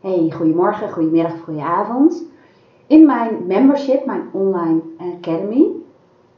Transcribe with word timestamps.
Hey, 0.00 0.30
goedemorgen, 0.30 0.92
goedemiddag 0.92 1.40
goedenavond. 1.40 2.24
In 2.86 3.06
mijn 3.06 3.46
membership, 3.46 4.06
mijn 4.06 4.28
online 4.32 4.80
academy, 4.98 5.68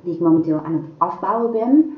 die 0.00 0.14
ik 0.14 0.20
momenteel 0.20 0.60
aan 0.64 0.72
het 0.72 0.84
afbouwen 0.98 1.50
ben, 1.52 1.96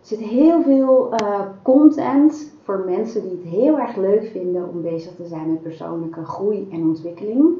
zit 0.00 0.18
heel 0.18 0.62
veel 0.62 1.14
uh, 1.22 1.40
content 1.62 2.52
voor 2.62 2.82
mensen 2.86 3.22
die 3.22 3.30
het 3.30 3.42
heel 3.42 3.78
erg 3.78 3.96
leuk 3.96 4.24
vinden 4.24 4.68
om 4.68 4.82
bezig 4.82 5.14
te 5.14 5.26
zijn 5.26 5.50
met 5.50 5.62
persoonlijke 5.62 6.24
groei 6.24 6.68
en 6.72 6.82
ontwikkeling. 6.82 7.54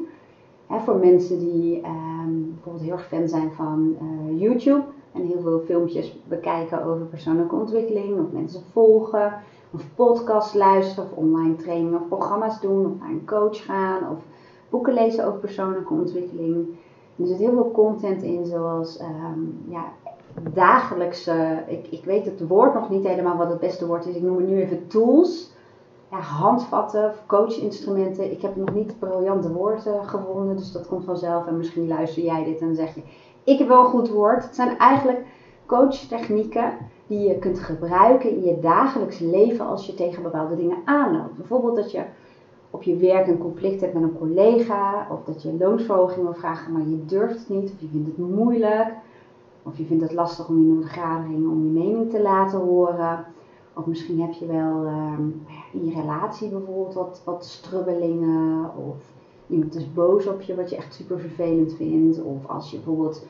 voor 0.67 0.97
mensen 0.97 1.39
die 1.39 1.81
ehm, 1.81 2.43
bijvoorbeeld 2.53 2.83
heel 2.83 2.93
erg 2.93 3.07
fan 3.07 3.27
zijn 3.27 3.51
van 3.51 3.95
uh, 4.01 4.39
YouTube 4.39 4.83
en 5.11 5.25
heel 5.25 5.41
veel 5.41 5.59
filmpjes 5.59 6.19
bekijken 6.27 6.85
over 6.85 7.05
persoonlijke 7.05 7.55
ontwikkeling, 7.55 8.19
of 8.19 8.31
mensen 8.31 8.61
volgen, 8.71 9.33
of 9.73 9.95
podcast 9.95 10.53
luisteren, 10.53 11.11
of 11.11 11.17
online 11.17 11.55
trainingen 11.55 11.99
of 11.99 12.07
programma's 12.07 12.61
doen, 12.61 12.85
of 12.85 12.99
naar 12.99 13.09
een 13.09 13.25
coach 13.25 13.65
gaan, 13.65 14.09
of 14.09 14.23
boeken 14.69 14.93
lezen 14.93 15.25
over 15.25 15.39
persoonlijke 15.39 15.93
ontwikkeling. 15.93 16.67
er 17.15 17.27
zit 17.27 17.37
heel 17.37 17.53
veel 17.53 17.71
content 17.71 18.23
in, 18.23 18.45
zoals 18.45 19.01
um, 19.01 19.65
ja, 19.67 19.85
dagelijkse, 20.53 21.63
ik, 21.67 21.87
ik 21.89 22.03
weet 22.03 22.25
het 22.25 22.47
woord 22.47 22.73
nog 22.73 22.89
niet 22.89 23.07
helemaal 23.07 23.37
wat 23.37 23.49
het 23.49 23.59
beste 23.59 23.87
woord 23.87 24.05
is, 24.05 24.15
ik 24.15 24.21
noem 24.21 24.37
het 24.37 24.47
nu 24.47 24.61
even 24.61 24.87
tools. 24.87 25.51
Handvatten, 26.19 27.13
coachinstrumenten. 27.25 28.31
Ik 28.31 28.41
heb 28.41 28.55
nog 28.55 28.73
niet 28.73 28.99
briljante 28.99 29.53
woorden 29.53 30.05
gevonden, 30.05 30.57
dus 30.57 30.71
dat 30.71 30.87
komt 30.87 31.05
vanzelf. 31.05 31.47
En 31.47 31.57
misschien 31.57 31.87
luister 31.87 32.23
jij 32.23 32.43
dit 32.43 32.61
en 32.61 32.75
zeg 32.75 32.95
je, 32.95 33.01
ik 33.43 33.57
heb 33.57 33.67
wel 33.67 33.79
een 33.79 33.89
goed 33.89 34.09
woord. 34.09 34.43
Het 34.43 34.55
zijn 34.55 34.77
eigenlijk 34.77 35.25
coachtechnieken 35.65 36.77
die 37.11 37.27
je 37.27 37.39
kunt 37.39 37.59
gebruiken 37.59 38.29
in 38.29 38.43
je 38.43 38.59
dagelijks 38.59 39.19
leven 39.19 39.65
als 39.65 39.85
je 39.85 39.93
tegen 39.93 40.23
bepaalde 40.23 40.55
dingen 40.55 40.77
aanloopt. 40.85 41.37
Bijvoorbeeld 41.37 41.75
dat 41.75 41.91
je 41.91 42.03
op 42.69 42.83
je 42.83 42.95
werk 42.95 43.27
een 43.27 43.37
conflict 43.37 43.81
hebt 43.81 43.93
met 43.93 44.03
een 44.03 44.17
collega, 44.17 45.07
of 45.09 45.23
dat 45.23 45.41
je 45.41 45.57
loonsverhoging 45.59 46.23
wil 46.23 46.33
vragen, 46.33 46.71
maar 46.71 46.87
je 46.87 47.05
durft 47.05 47.39
het 47.39 47.49
niet, 47.49 47.71
of 47.71 47.79
je 47.79 47.87
vindt 47.91 48.07
het 48.07 48.17
moeilijk, 48.17 48.93
of 49.63 49.77
je 49.77 49.85
vindt 49.85 50.03
het 50.03 50.13
lastig 50.13 50.47
om 50.47 50.61
in 50.61 50.69
een 50.69 50.81
vergadering 50.81 51.49
om 51.49 51.63
je 51.63 51.69
mening 51.69 52.09
te 52.09 52.21
laten 52.21 52.59
horen. 52.59 53.25
Of 53.73 53.85
misschien 53.85 54.21
heb 54.21 54.31
je 54.31 54.45
wel 54.45 54.85
ehm, 54.85 55.23
in 55.71 55.85
je 55.85 55.93
relatie 56.01 56.49
bijvoorbeeld 56.49 56.93
wat, 56.93 57.21
wat 57.25 57.45
strubbelingen, 57.45 58.71
of 58.87 58.95
iemand 59.47 59.75
is 59.75 59.93
boos 59.93 60.27
op 60.27 60.41
je 60.41 60.55
wat 60.55 60.69
je 60.69 60.75
echt 60.75 60.93
super 60.93 61.19
vervelend 61.19 61.73
vindt, 61.73 62.21
of 62.21 62.47
als 62.47 62.71
je 62.71 62.77
bijvoorbeeld 62.77 63.25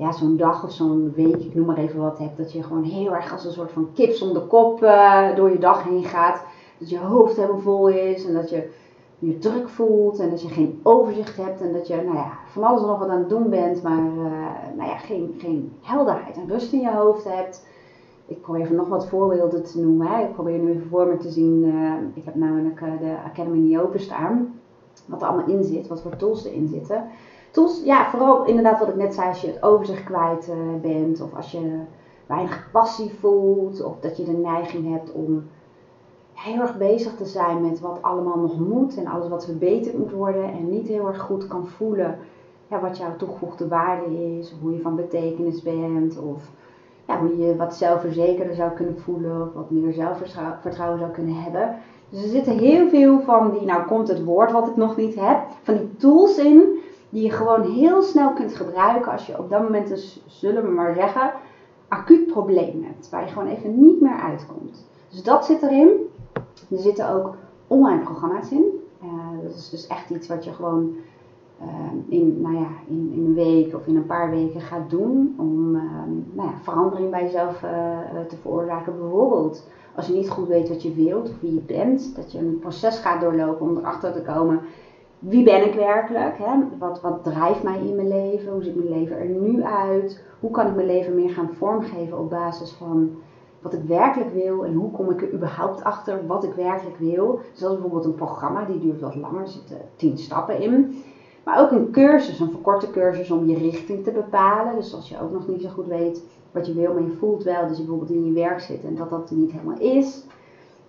ja, 0.00 0.12
zo'n 0.12 0.36
dag 0.36 0.64
of 0.64 0.72
zo'n 0.72 1.12
week, 1.14 1.36
ik 1.36 1.54
noem 1.54 1.66
maar 1.66 1.76
even 1.76 2.00
wat, 2.00 2.18
hebt, 2.18 2.36
dat 2.36 2.52
je 2.52 2.62
gewoon 2.62 2.82
heel 2.82 3.14
erg 3.14 3.32
als 3.32 3.44
een 3.44 3.52
soort 3.52 3.72
van 3.72 3.88
kip 3.94 4.12
zonder 4.12 4.42
kop 4.42 4.82
uh, 4.82 5.36
door 5.36 5.50
je 5.50 5.58
dag 5.58 5.84
heen 5.84 6.04
gaat. 6.04 6.44
Dat 6.78 6.90
je 6.90 6.98
hoofd 6.98 7.36
helemaal 7.36 7.60
vol 7.60 7.88
is 7.88 8.26
en 8.26 8.34
dat 8.34 8.50
je 8.50 8.70
je 9.18 9.38
druk 9.38 9.68
voelt 9.68 10.18
en 10.18 10.30
dat 10.30 10.42
je 10.42 10.48
geen 10.48 10.80
overzicht 10.82 11.36
hebt 11.36 11.60
en 11.60 11.72
dat 11.72 11.86
je 11.86 11.94
nou 11.94 12.16
ja, 12.16 12.32
van 12.46 12.62
alles 12.62 12.80
en 12.80 12.86
nog 12.86 12.98
wat 12.98 13.08
aan 13.08 13.18
het 13.18 13.28
doen 13.28 13.50
bent, 13.50 13.82
maar 13.82 13.98
uh, 13.98 14.32
nou 14.76 14.88
ja, 14.88 14.96
geen, 14.96 15.34
geen 15.38 15.72
helderheid 15.80 16.36
en 16.36 16.48
rust 16.48 16.72
in 16.72 16.80
je 16.80 16.92
hoofd 16.92 17.24
hebt. 17.24 17.66
Ik 18.26 18.40
probeer 18.40 18.62
even 18.62 18.76
nog 18.76 18.88
wat 18.88 19.08
voorbeelden 19.08 19.62
te 19.62 19.80
noemen. 19.80 20.06
Hè. 20.06 20.22
Ik 20.22 20.32
probeer 20.32 20.58
nu 20.58 20.70
even 20.70 20.88
voor 20.88 21.06
me 21.06 21.16
te 21.16 21.30
zien. 21.30 21.64
Uh, 21.64 21.92
ik 22.14 22.24
heb 22.24 22.34
namelijk 22.34 22.80
de 23.00 23.16
Academy 23.24 23.58
niet 23.58 23.78
openstaan. 23.78 24.60
Wat 25.06 25.22
er 25.22 25.28
allemaal 25.28 25.56
in 25.56 25.64
zit, 25.64 25.88
wat 25.88 26.02
voor 26.02 26.16
tools 26.16 26.44
erin 26.44 26.68
zitten. 26.68 27.04
Tools, 27.50 27.82
ja, 27.84 28.10
vooral 28.10 28.44
inderdaad 28.44 28.78
wat 28.78 28.88
ik 28.88 28.96
net 28.96 29.14
zei, 29.14 29.28
als 29.28 29.40
je 29.40 29.46
het 29.46 29.62
overzicht 29.62 30.04
kwijt 30.04 30.50
bent, 30.82 31.20
of 31.20 31.34
als 31.34 31.50
je 31.50 31.78
weinig 32.26 32.68
passie 32.72 33.14
voelt, 33.20 33.82
of 33.82 34.00
dat 34.00 34.16
je 34.16 34.24
de 34.24 34.32
neiging 34.32 34.92
hebt 34.92 35.12
om 35.12 35.44
heel 36.34 36.60
erg 36.60 36.78
bezig 36.78 37.14
te 37.14 37.24
zijn 37.24 37.60
met 37.60 37.80
wat 37.80 37.98
allemaal 38.02 38.38
nog 38.38 38.58
moet 38.58 38.96
en 38.96 39.06
alles 39.06 39.28
wat 39.28 39.44
verbeterd 39.44 39.98
moet 39.98 40.12
worden 40.12 40.52
en 40.52 40.70
niet 40.70 40.88
heel 40.88 41.06
erg 41.06 41.20
goed 41.20 41.46
kan 41.46 41.66
voelen 41.66 42.18
ja, 42.70 42.80
wat 42.80 42.96
jouw 42.96 43.16
toegevoegde 43.16 43.68
waarde 43.68 44.38
is, 44.38 44.54
hoe 44.60 44.72
je 44.72 44.80
van 44.80 44.96
betekenis 44.96 45.62
bent 45.62 46.18
of 46.18 46.50
ja, 47.06 47.18
hoe 47.18 47.38
je 47.38 47.56
wat 47.56 47.74
zelfverzekerder 47.74 48.54
zou 48.54 48.70
kunnen 48.70 48.98
voelen 48.98 49.42
of 49.42 49.52
wat 49.54 49.70
meer 49.70 49.92
zelfvertrouwen 49.92 50.98
zou 50.98 51.10
kunnen 51.10 51.34
hebben. 51.34 51.76
Dus 52.08 52.22
er 52.22 52.28
zitten 52.28 52.58
heel 52.58 52.88
veel 52.88 53.20
van 53.20 53.50
die, 53.50 53.66
nou 53.66 53.82
komt 53.86 54.08
het 54.08 54.24
woord 54.24 54.52
wat 54.52 54.68
ik 54.68 54.76
nog 54.76 54.96
niet 54.96 55.14
heb, 55.14 55.38
van 55.62 55.76
die 55.76 55.96
tools 55.96 56.38
in 56.38 56.79
die 57.10 57.22
je 57.22 57.30
gewoon 57.30 57.62
heel 57.62 58.02
snel 58.02 58.32
kunt 58.32 58.54
gebruiken 58.54 59.12
als 59.12 59.26
je 59.26 59.38
op 59.38 59.50
dat 59.50 59.62
moment 59.62 59.88
dus, 59.88 60.22
zullen 60.26 60.62
we 60.62 60.70
maar 60.70 60.94
zeggen, 60.94 61.32
acuut 61.88 62.26
probleem 62.26 62.84
hebt, 62.84 63.10
waar 63.10 63.22
je 63.22 63.32
gewoon 63.32 63.48
even 63.48 63.80
niet 63.80 64.00
meer 64.00 64.20
uitkomt. 64.20 64.88
Dus 65.08 65.22
dat 65.22 65.44
zit 65.44 65.62
erin. 65.62 65.88
Er 66.70 66.78
zitten 66.78 67.10
ook 67.14 67.34
online 67.66 68.02
programma's 68.02 68.50
in. 68.50 68.64
Uh, 69.02 69.42
dat 69.42 69.54
is 69.54 69.70
dus 69.70 69.86
echt 69.86 70.10
iets 70.10 70.28
wat 70.28 70.44
je 70.44 70.52
gewoon 70.52 70.94
uh, 71.60 71.66
in, 72.18 72.40
nou 72.40 72.54
ja, 72.54 72.68
in, 72.86 73.12
in, 73.14 73.24
een 73.24 73.34
week 73.34 73.74
of 73.74 73.86
in 73.86 73.96
een 73.96 74.06
paar 74.06 74.30
weken 74.30 74.60
gaat 74.60 74.90
doen 74.90 75.34
om 75.38 75.74
uh, 75.74 75.82
nou 76.32 76.48
ja, 76.48 76.54
verandering 76.62 77.10
bij 77.10 77.22
jezelf 77.22 77.58
te 78.28 78.36
veroorzaken. 78.40 78.98
Bijvoorbeeld 78.98 79.68
als 79.94 80.06
je 80.06 80.12
niet 80.12 80.30
goed 80.30 80.48
weet 80.48 80.68
wat 80.68 80.82
je 80.82 80.94
wilt 80.94 81.28
of 81.28 81.40
wie 81.40 81.54
je 81.54 81.60
bent, 81.60 82.16
dat 82.16 82.32
je 82.32 82.38
een 82.38 82.58
proces 82.58 82.98
gaat 82.98 83.20
doorlopen 83.20 83.68
om 83.68 83.76
erachter 83.76 84.12
te 84.12 84.22
komen 84.22 84.60
wie 85.20 85.44
ben 85.44 85.66
ik 85.66 85.74
werkelijk? 85.74 86.38
Hè? 86.38 86.52
Wat, 86.78 87.00
wat 87.00 87.24
drijft 87.24 87.62
mij 87.62 87.78
in 87.78 87.96
mijn 87.96 88.08
leven? 88.08 88.52
Hoe 88.52 88.62
ziet 88.62 88.76
mijn 88.76 88.98
leven 88.98 89.18
er 89.18 89.28
nu 89.28 89.62
uit? 89.62 90.24
Hoe 90.40 90.50
kan 90.50 90.66
ik 90.66 90.74
mijn 90.74 90.86
leven 90.86 91.14
meer 91.14 91.30
gaan 91.30 91.52
vormgeven 91.52 92.18
op 92.18 92.30
basis 92.30 92.72
van 92.72 93.10
wat 93.60 93.72
ik 93.72 93.82
werkelijk 93.82 94.30
wil 94.30 94.64
en 94.64 94.74
hoe 94.74 94.90
kom 94.90 95.10
ik 95.10 95.22
er 95.22 95.32
überhaupt 95.32 95.84
achter 95.84 96.26
wat 96.26 96.44
ik 96.44 96.52
werkelijk 96.52 96.96
wil. 96.96 97.40
Dus 97.52 97.60
bijvoorbeeld 97.60 98.04
een 98.04 98.14
programma, 98.14 98.64
die 98.64 98.78
duurt 98.78 99.00
wat 99.00 99.14
langer, 99.14 99.40
er 99.40 99.48
zitten 99.48 99.80
tien 99.96 100.18
stappen 100.18 100.60
in. 100.60 101.02
Maar 101.44 101.60
ook 101.60 101.70
een 101.70 101.90
cursus, 101.90 102.40
een 102.40 102.50
verkorte 102.50 102.90
cursus 102.90 103.30
om 103.30 103.46
je 103.46 103.56
richting 103.56 104.04
te 104.04 104.10
bepalen. 104.10 104.74
Dus 104.74 104.94
als 104.94 105.08
je 105.08 105.20
ook 105.20 105.32
nog 105.32 105.48
niet 105.48 105.62
zo 105.62 105.68
goed 105.68 105.86
weet 105.86 106.24
wat 106.52 106.66
je 106.66 106.74
wil, 106.74 106.92
maar 106.92 107.02
je 107.02 107.16
voelt 107.18 107.42
wel 107.42 107.66
dat 107.66 107.76
je 107.76 107.82
bijvoorbeeld 107.82 108.10
in 108.10 108.24
je 108.24 108.32
werk 108.32 108.60
zit 108.60 108.84
en 108.84 108.94
dat 108.94 109.10
dat 109.10 109.30
niet 109.30 109.52
helemaal 109.52 109.78
is. 109.78 110.24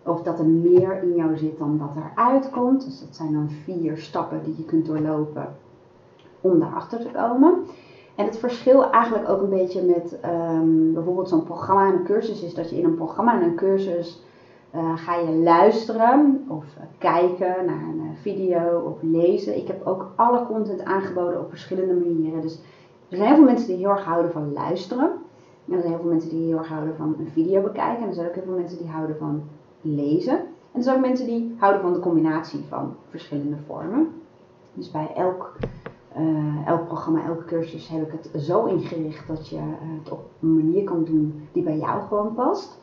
Of 0.04 0.22
dat 0.24 0.40
er 0.40 0.46
meer 0.46 1.04
in 1.04 1.16
jou 1.16 1.38
zit 1.38 1.58
dan 1.58 1.78
dat 1.78 1.96
eruit 1.96 2.50
komt. 2.50 2.86
Dus 2.86 3.00
dat 3.00 3.16
zijn 3.16 3.34
dan 3.34 3.50
vier 3.50 3.98
stappen 3.98 4.44
die 4.44 4.56
je 4.58 4.66
kunt 4.66 4.86
doorlopen 4.86 5.56
om 6.42 6.60
daarachter 6.60 7.00
te 7.00 7.10
komen. 7.12 7.54
En 8.16 8.26
het 8.26 8.38
verschil 8.38 8.92
eigenlijk 8.92 9.30
ook 9.30 9.42
een 9.42 9.50
beetje 9.50 9.82
met 9.82 10.20
um, 10.26 10.94
bijvoorbeeld 10.94 11.30
zo'n 11.30 11.44
programma 11.44 11.88
en 11.88 11.94
een 11.94 12.04
cursus 12.04 12.44
is 12.44 12.54
dat 12.54 12.70
je 12.70 12.78
in 12.78 12.86
een 12.86 12.96
programma 12.96 13.34
en 13.34 13.44
een 13.44 13.56
cursus 13.56 14.24
uh, 14.76 14.98
ga 14.98 15.16
je 15.16 15.32
luisteren 15.32 16.46
of 16.48 16.64
uh, 16.78 16.84
kijken 16.98 17.66
naar 17.66 17.82
een 17.82 18.02
uh, 18.02 18.22
video 18.22 18.80
of 18.80 19.02
lezen. 19.02 19.58
Ik 19.58 19.68
heb 19.68 19.88
ook 19.88 20.12
alle 20.16 20.46
content 20.46 20.84
aangeboden 20.84 21.40
op 21.40 21.50
verschillende 21.50 21.94
manieren. 21.94 22.42
Dus 22.42 22.56
er 23.10 23.18
zijn 23.18 23.28
heel 23.28 23.36
veel 23.36 23.46
mensen 23.46 23.68
die 23.68 23.78
heel 23.78 23.90
erg 23.90 24.04
houden 24.04 24.32
van 24.32 24.54
luisteren. 24.54 25.12
En 25.68 25.74
er 25.74 25.80
zijn 25.80 25.94
heel 25.94 26.02
veel 26.02 26.12
mensen 26.12 26.30
die 26.30 26.48
heel 26.48 26.58
erg 26.58 26.70
houden 26.70 26.96
van 26.96 27.16
een 27.20 27.32
video 27.32 27.62
bekijken. 27.62 28.04
En 28.04 28.08
er 28.08 28.14
zijn 28.14 28.28
ook 28.28 28.34
heel 28.34 28.44
veel 28.44 28.58
mensen 28.58 28.78
die 28.78 28.90
houden 28.90 29.18
van 29.18 29.44
lezen. 29.82 30.38
En 30.72 30.78
er 30.78 30.84
zijn 30.84 30.96
ook 30.96 31.06
mensen 31.06 31.26
die 31.26 31.56
houden 31.58 31.82
van 31.82 31.94
de 31.94 32.00
combinatie 32.00 32.64
van 32.70 32.96
verschillende 33.10 33.58
vormen. 33.68 34.08
Dus 34.74 34.92
bij 34.92 35.12
elk 35.16 35.56
uh, 36.18 36.68
elk 36.68 36.88
programma, 36.88 37.26
elke 37.26 37.46
cursus 37.46 37.88
heb 37.88 38.14
ik 38.14 38.20
het 38.22 38.44
zo 38.44 38.66
ingericht 38.66 39.28
dat 39.28 39.48
je 39.48 39.56
uh, 39.56 39.64
het 40.04 40.12
op 40.12 40.20
een 40.40 40.56
manier 40.56 40.84
kan 40.84 41.04
doen 41.04 41.48
die 41.52 41.64
bij 41.64 41.78
jou 41.78 42.02
gewoon 42.02 42.34
past. 42.34 42.80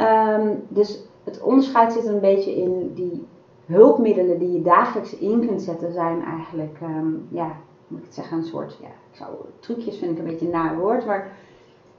Um, 0.00 0.62
dus 0.68 1.04
het 1.24 1.42
onderscheid 1.42 1.92
zit 1.92 2.06
een 2.06 2.20
beetje 2.20 2.56
in 2.56 2.92
die 2.94 3.26
hulpmiddelen 3.66 4.38
die 4.38 4.52
je 4.52 4.62
dagelijks 4.62 5.18
in 5.18 5.46
kunt 5.46 5.62
zetten, 5.62 5.92
zijn 5.92 6.22
eigenlijk, 6.24 6.78
um, 6.82 7.26
ja, 7.30 7.52
moet 7.88 7.98
ik 7.98 8.04
het 8.04 8.14
zeggen, 8.14 8.36
een 8.36 8.44
soort, 8.44 8.78
ja, 8.82 8.88
ik 8.88 9.16
zou, 9.16 9.30
trucjes 9.60 9.98
vind 9.98 10.12
ik 10.12 10.18
een 10.18 10.30
beetje 10.30 10.46
een 10.46 10.52
naar 10.52 10.78
woord, 10.78 11.06
maar 11.06 11.32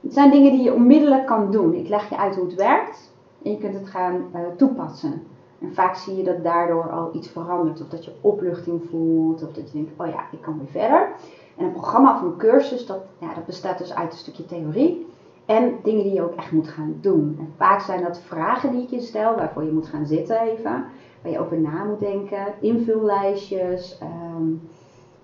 het 0.00 0.12
zijn 0.12 0.30
dingen 0.30 0.52
die 0.52 0.62
je 0.62 0.74
onmiddellijk 0.74 1.26
kan 1.26 1.50
doen. 1.50 1.74
Ik 1.74 1.88
leg 1.88 2.08
je 2.08 2.18
uit 2.18 2.34
hoe 2.36 2.44
het 2.44 2.54
werkt 2.54 3.12
en 3.42 3.50
je 3.50 3.58
kunt 3.58 3.74
het 3.74 3.88
gaan 3.88 4.30
uh, 4.34 4.40
toepassen. 4.56 5.22
En 5.60 5.74
vaak 5.74 5.94
zie 5.94 6.16
je 6.16 6.22
dat 6.22 6.42
daardoor 6.42 6.90
al 6.90 7.10
iets 7.14 7.28
verandert. 7.28 7.80
Of 7.80 7.88
dat 7.88 8.04
je 8.04 8.12
opluchting 8.20 8.82
voelt. 8.90 9.42
Of 9.42 9.52
dat 9.52 9.66
je 9.70 9.72
denkt, 9.72 9.92
oh 9.96 10.06
ja, 10.06 10.24
ik 10.30 10.40
kan 10.40 10.58
weer 10.58 10.82
verder. 10.82 11.08
En 11.56 11.64
een 11.64 11.72
programma 11.72 12.14
of 12.14 12.22
een 12.22 12.36
cursus, 12.36 12.86
dat, 12.86 13.00
ja, 13.18 13.34
dat 13.34 13.46
bestaat 13.46 13.78
dus 13.78 13.94
uit 13.94 14.12
een 14.12 14.18
stukje 14.18 14.44
theorie. 14.44 15.06
En 15.44 15.74
dingen 15.82 16.02
die 16.02 16.12
je 16.12 16.22
ook 16.22 16.34
echt 16.34 16.52
moet 16.52 16.68
gaan 16.68 16.98
doen. 17.00 17.36
En 17.38 17.52
vaak 17.56 17.80
zijn 17.80 18.02
dat 18.02 18.20
vragen 18.20 18.70
die 18.70 18.82
ik 18.82 18.90
je 18.90 19.00
stel, 19.00 19.34
waarvoor 19.34 19.64
je 19.64 19.72
moet 19.72 19.86
gaan 19.86 20.06
zitten 20.06 20.40
even. 20.40 20.84
Waar 21.22 21.32
je 21.32 21.38
over 21.38 21.60
na 21.60 21.84
moet 21.84 22.00
denken. 22.00 22.54
Invullijstjes. 22.60 24.00
Um, 24.36 24.60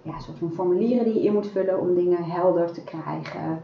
ja, 0.02 0.18
soort 0.18 0.38
van 0.38 0.52
formulieren 0.52 1.04
die 1.04 1.14
je 1.14 1.22
in 1.22 1.32
moet 1.32 1.46
vullen 1.46 1.80
om 1.80 1.94
dingen 1.94 2.24
helder 2.24 2.72
te 2.72 2.84
krijgen. 2.84 3.60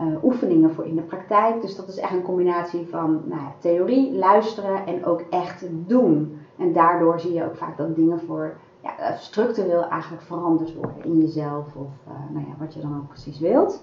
Uh, 0.00 0.24
oefeningen 0.24 0.74
voor 0.74 0.86
in 0.86 0.94
de 0.94 1.02
praktijk. 1.02 1.60
Dus 1.60 1.76
dat 1.76 1.88
is 1.88 1.98
echt 1.98 2.12
een 2.12 2.22
combinatie 2.22 2.86
van 2.90 3.22
nou 3.24 3.42
theorie, 3.58 4.12
luisteren 4.12 4.86
en 4.86 5.04
ook 5.04 5.20
echt 5.30 5.66
doen. 5.70 6.38
En 6.56 6.72
daardoor 6.72 7.20
zie 7.20 7.32
je 7.32 7.44
ook 7.44 7.56
vaak 7.56 7.76
dat 7.76 7.96
dingen 7.96 8.20
voor 8.20 8.56
ja, 8.82 8.98
eh, 8.98 9.16
structureel 9.16 9.88
eigenlijk 9.88 10.22
veranderd 10.22 10.74
worden 10.74 11.04
in 11.04 11.18
jezelf 11.20 11.66
of 11.76 11.90
uh, 12.08 12.34
nou 12.34 12.46
ja, 12.46 12.54
wat 12.58 12.74
je 12.74 12.80
dan 12.80 12.96
ook 12.96 13.08
precies 13.08 13.38
wilt. 13.38 13.82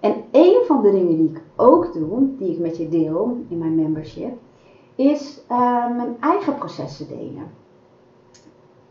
En 0.00 0.14
een 0.30 0.62
van 0.66 0.82
de 0.82 0.90
dingen 0.90 1.16
die 1.16 1.30
ik 1.30 1.42
ook 1.56 1.92
doe, 1.92 2.36
die 2.36 2.52
ik 2.52 2.58
met 2.58 2.76
je 2.76 2.88
deel 2.88 3.36
in 3.48 3.58
mijn 3.58 3.74
membership, 3.74 4.38
is 4.94 5.42
mijn 5.96 6.16
eigen 6.20 6.54
processen 6.54 7.08
delen. 7.08 7.50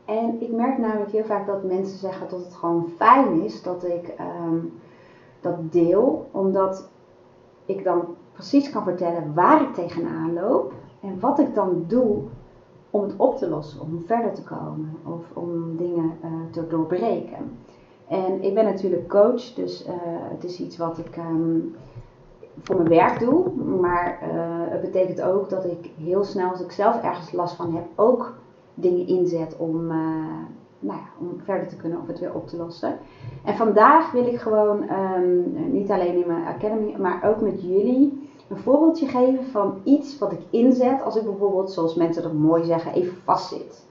En 0.10 0.42
ik 0.42 0.52
merk 0.52 0.78
namelijk 0.78 1.12
heel 1.12 1.24
vaak 1.24 1.46
dat 1.46 1.64
mensen 1.64 1.98
zeggen 1.98 2.30
dat 2.30 2.40
het 2.40 2.54
gewoon 2.54 2.90
fijn 2.98 3.44
is 3.44 3.62
dat 3.62 3.84
ik 3.84 4.08
ehm, 4.08 4.58
dat 5.42 5.72
deel, 5.72 6.28
omdat 6.32 6.90
ik 7.66 7.84
dan 7.84 8.06
precies 8.34 8.70
kan 8.70 8.84
vertellen 8.84 9.34
waar 9.34 9.62
ik 9.62 9.74
tegenaan 9.74 10.34
loop 10.34 10.74
en 11.02 11.20
wat 11.20 11.40
ik 11.40 11.56
dan 11.56 11.84
doe 11.88 12.18
om 12.90 13.02
het 13.02 13.14
op 13.18 13.38
te 13.38 13.50
lossen, 13.50 13.82
om 13.82 14.04
verder 14.06 14.34
te 14.34 14.44
komen 14.44 14.96
of 15.06 15.22
om 15.34 15.78
dingen 15.78 16.12
uh, 16.24 16.32
te 16.52 16.68
doorbreken. 16.68 17.58
En 18.08 18.44
ik 18.44 18.54
ben 18.54 18.66
natuurlijk 18.66 19.08
coach, 19.08 19.54
dus 19.54 19.88
uh, 19.88 19.94
het 20.06 20.44
is 20.44 20.60
iets 20.60 20.78
wat 20.78 20.98
ik 20.98 21.18
um, 21.18 21.76
voor 22.62 22.76
mijn 22.76 22.90
werk 22.90 23.20
doe. 23.20 23.52
Maar 23.82 24.20
uh, 24.34 24.72
het 24.72 24.82
betekent 24.82 25.22
ook 25.22 25.50
dat 25.50 25.66
ik 25.66 25.92
heel 25.98 26.24
snel, 26.24 26.50
als 26.50 26.62
ik 26.62 26.72
zelf 26.72 27.04
ergens 27.04 27.32
last 27.32 27.56
van 27.56 27.76
heb, 27.76 27.86
ook 27.96 28.34
dingen 28.74 29.08
inzet 29.08 29.56
om, 29.58 29.92
nou 30.80 31.00
ja, 31.00 31.06
om 31.20 31.40
verder 31.44 31.68
te 31.68 31.76
kunnen 31.76 32.00
of 32.00 32.08
het 32.08 32.20
weer 32.20 32.34
op 32.34 32.48
te 32.48 32.58
lossen. 32.58 32.98
En 33.44 33.56
vandaag 33.56 34.12
wil 34.12 34.26
ik 34.26 34.40
gewoon, 34.40 34.90
um, 34.90 35.72
niet 35.72 35.92
alleen 35.92 36.16
in 36.16 36.28
mijn 36.28 36.46
academy, 36.46 36.96
maar 36.98 37.24
ook 37.24 37.42
met 37.42 37.62
jullie 37.62 38.30
een 38.48 38.58
voorbeeldje 38.58 39.08
geven 39.08 39.46
van 39.46 39.74
iets 39.84 40.18
wat 40.18 40.32
ik 40.32 40.42
inzet 40.50 41.02
als 41.02 41.16
ik 41.16 41.24
bijvoorbeeld, 41.24 41.72
zoals 41.72 41.96
mensen 41.96 42.24
dat 42.24 42.34
mooi 42.34 42.64
zeggen, 42.64 42.94
even 42.94 43.18
vastzit. 43.24 43.88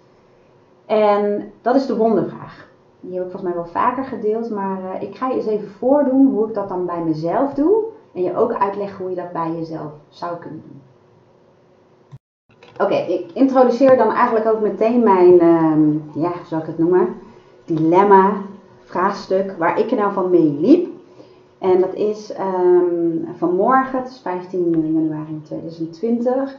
En 0.86 1.52
dat 1.62 1.74
is 1.74 1.86
de 1.86 1.96
wondervraag. 1.96 2.68
Die 3.00 3.12
heb 3.12 3.24
ik 3.24 3.30
volgens 3.30 3.52
mij 3.52 3.62
wel 3.62 3.72
vaker 3.72 4.04
gedeeld, 4.04 4.50
maar 4.50 4.80
uh, 4.80 5.02
ik 5.02 5.14
ga 5.14 5.28
je 5.28 5.34
eens 5.34 5.46
even 5.46 5.68
voordoen 5.68 6.26
hoe 6.26 6.48
ik 6.48 6.54
dat 6.54 6.68
dan 6.68 6.86
bij 6.86 7.02
mezelf 7.02 7.54
doe. 7.54 7.84
En 8.12 8.22
je 8.22 8.36
ook 8.36 8.52
uitleggen 8.52 8.98
hoe 8.98 9.10
je 9.10 9.16
dat 9.16 9.32
bij 9.32 9.52
jezelf 9.52 9.92
zou 10.08 10.36
kunnen 10.36 10.62
doen. 10.68 10.80
Oké, 12.78 12.94
ik 12.94 13.32
introduceer 13.32 13.96
dan 13.96 14.10
eigenlijk 14.10 14.46
ook 14.46 14.60
meteen 14.60 15.02
mijn, 15.02 15.32
uh, 15.32 16.22
ja, 16.22 16.30
hoe 16.30 16.46
zou 16.46 16.60
ik 16.60 16.66
het 16.66 16.78
noemen, 16.78 17.14
dilemma, 17.64 18.32
vraagstuk, 18.84 19.54
waar 19.58 19.78
ik 19.78 19.90
er 19.90 19.96
nou 19.96 20.12
van 20.12 20.30
mee 20.30 20.56
liep. 20.60 20.88
En 21.58 21.80
dat 21.80 21.94
is 21.94 22.38
um, 22.38 23.28
vanmorgen, 23.36 23.98
het 23.98 24.08
is 24.08 24.20
15 24.20 24.92
januari 24.92 25.40
2020. 25.42 26.56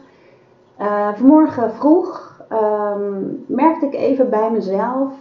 Uh, 0.79 1.13
vanmorgen 1.13 1.71
vroeg 1.71 2.41
um, 2.51 3.43
merkte 3.47 3.85
ik 3.85 3.93
even 3.93 4.29
bij 4.29 4.51
mezelf 4.51 5.13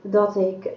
dat 0.00 0.36
ik, 0.36 0.70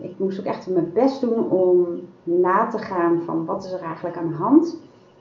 ik 0.00 0.18
moest 0.18 0.38
ook 0.38 0.44
echt 0.44 0.68
mijn 0.68 0.90
best 0.94 1.20
doen 1.20 1.50
om 1.50 1.86
na 2.22 2.66
te 2.66 2.78
gaan 2.78 3.22
van 3.24 3.44
wat 3.44 3.64
is 3.64 3.72
er 3.72 3.82
eigenlijk 3.82 4.16
aan 4.16 4.28
de 4.28 4.34
hand. 4.34 4.78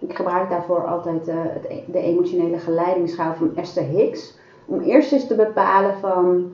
Ik 0.08 0.16
gebruik 0.16 0.50
daarvoor 0.50 0.88
altijd 0.88 1.28
uh, 1.28 1.36
het, 1.38 1.66
e-, 1.70 1.92
de 1.92 2.00
emotionele 2.00 2.58
geleidingsschaal 2.58 3.34
van 3.34 3.56
Esther 3.56 3.84
Hicks. 3.84 4.38
Om 4.66 4.80
eerst 4.80 5.12
eens 5.12 5.28
te 5.28 5.36
bepalen 5.36 5.98
van 5.98 6.52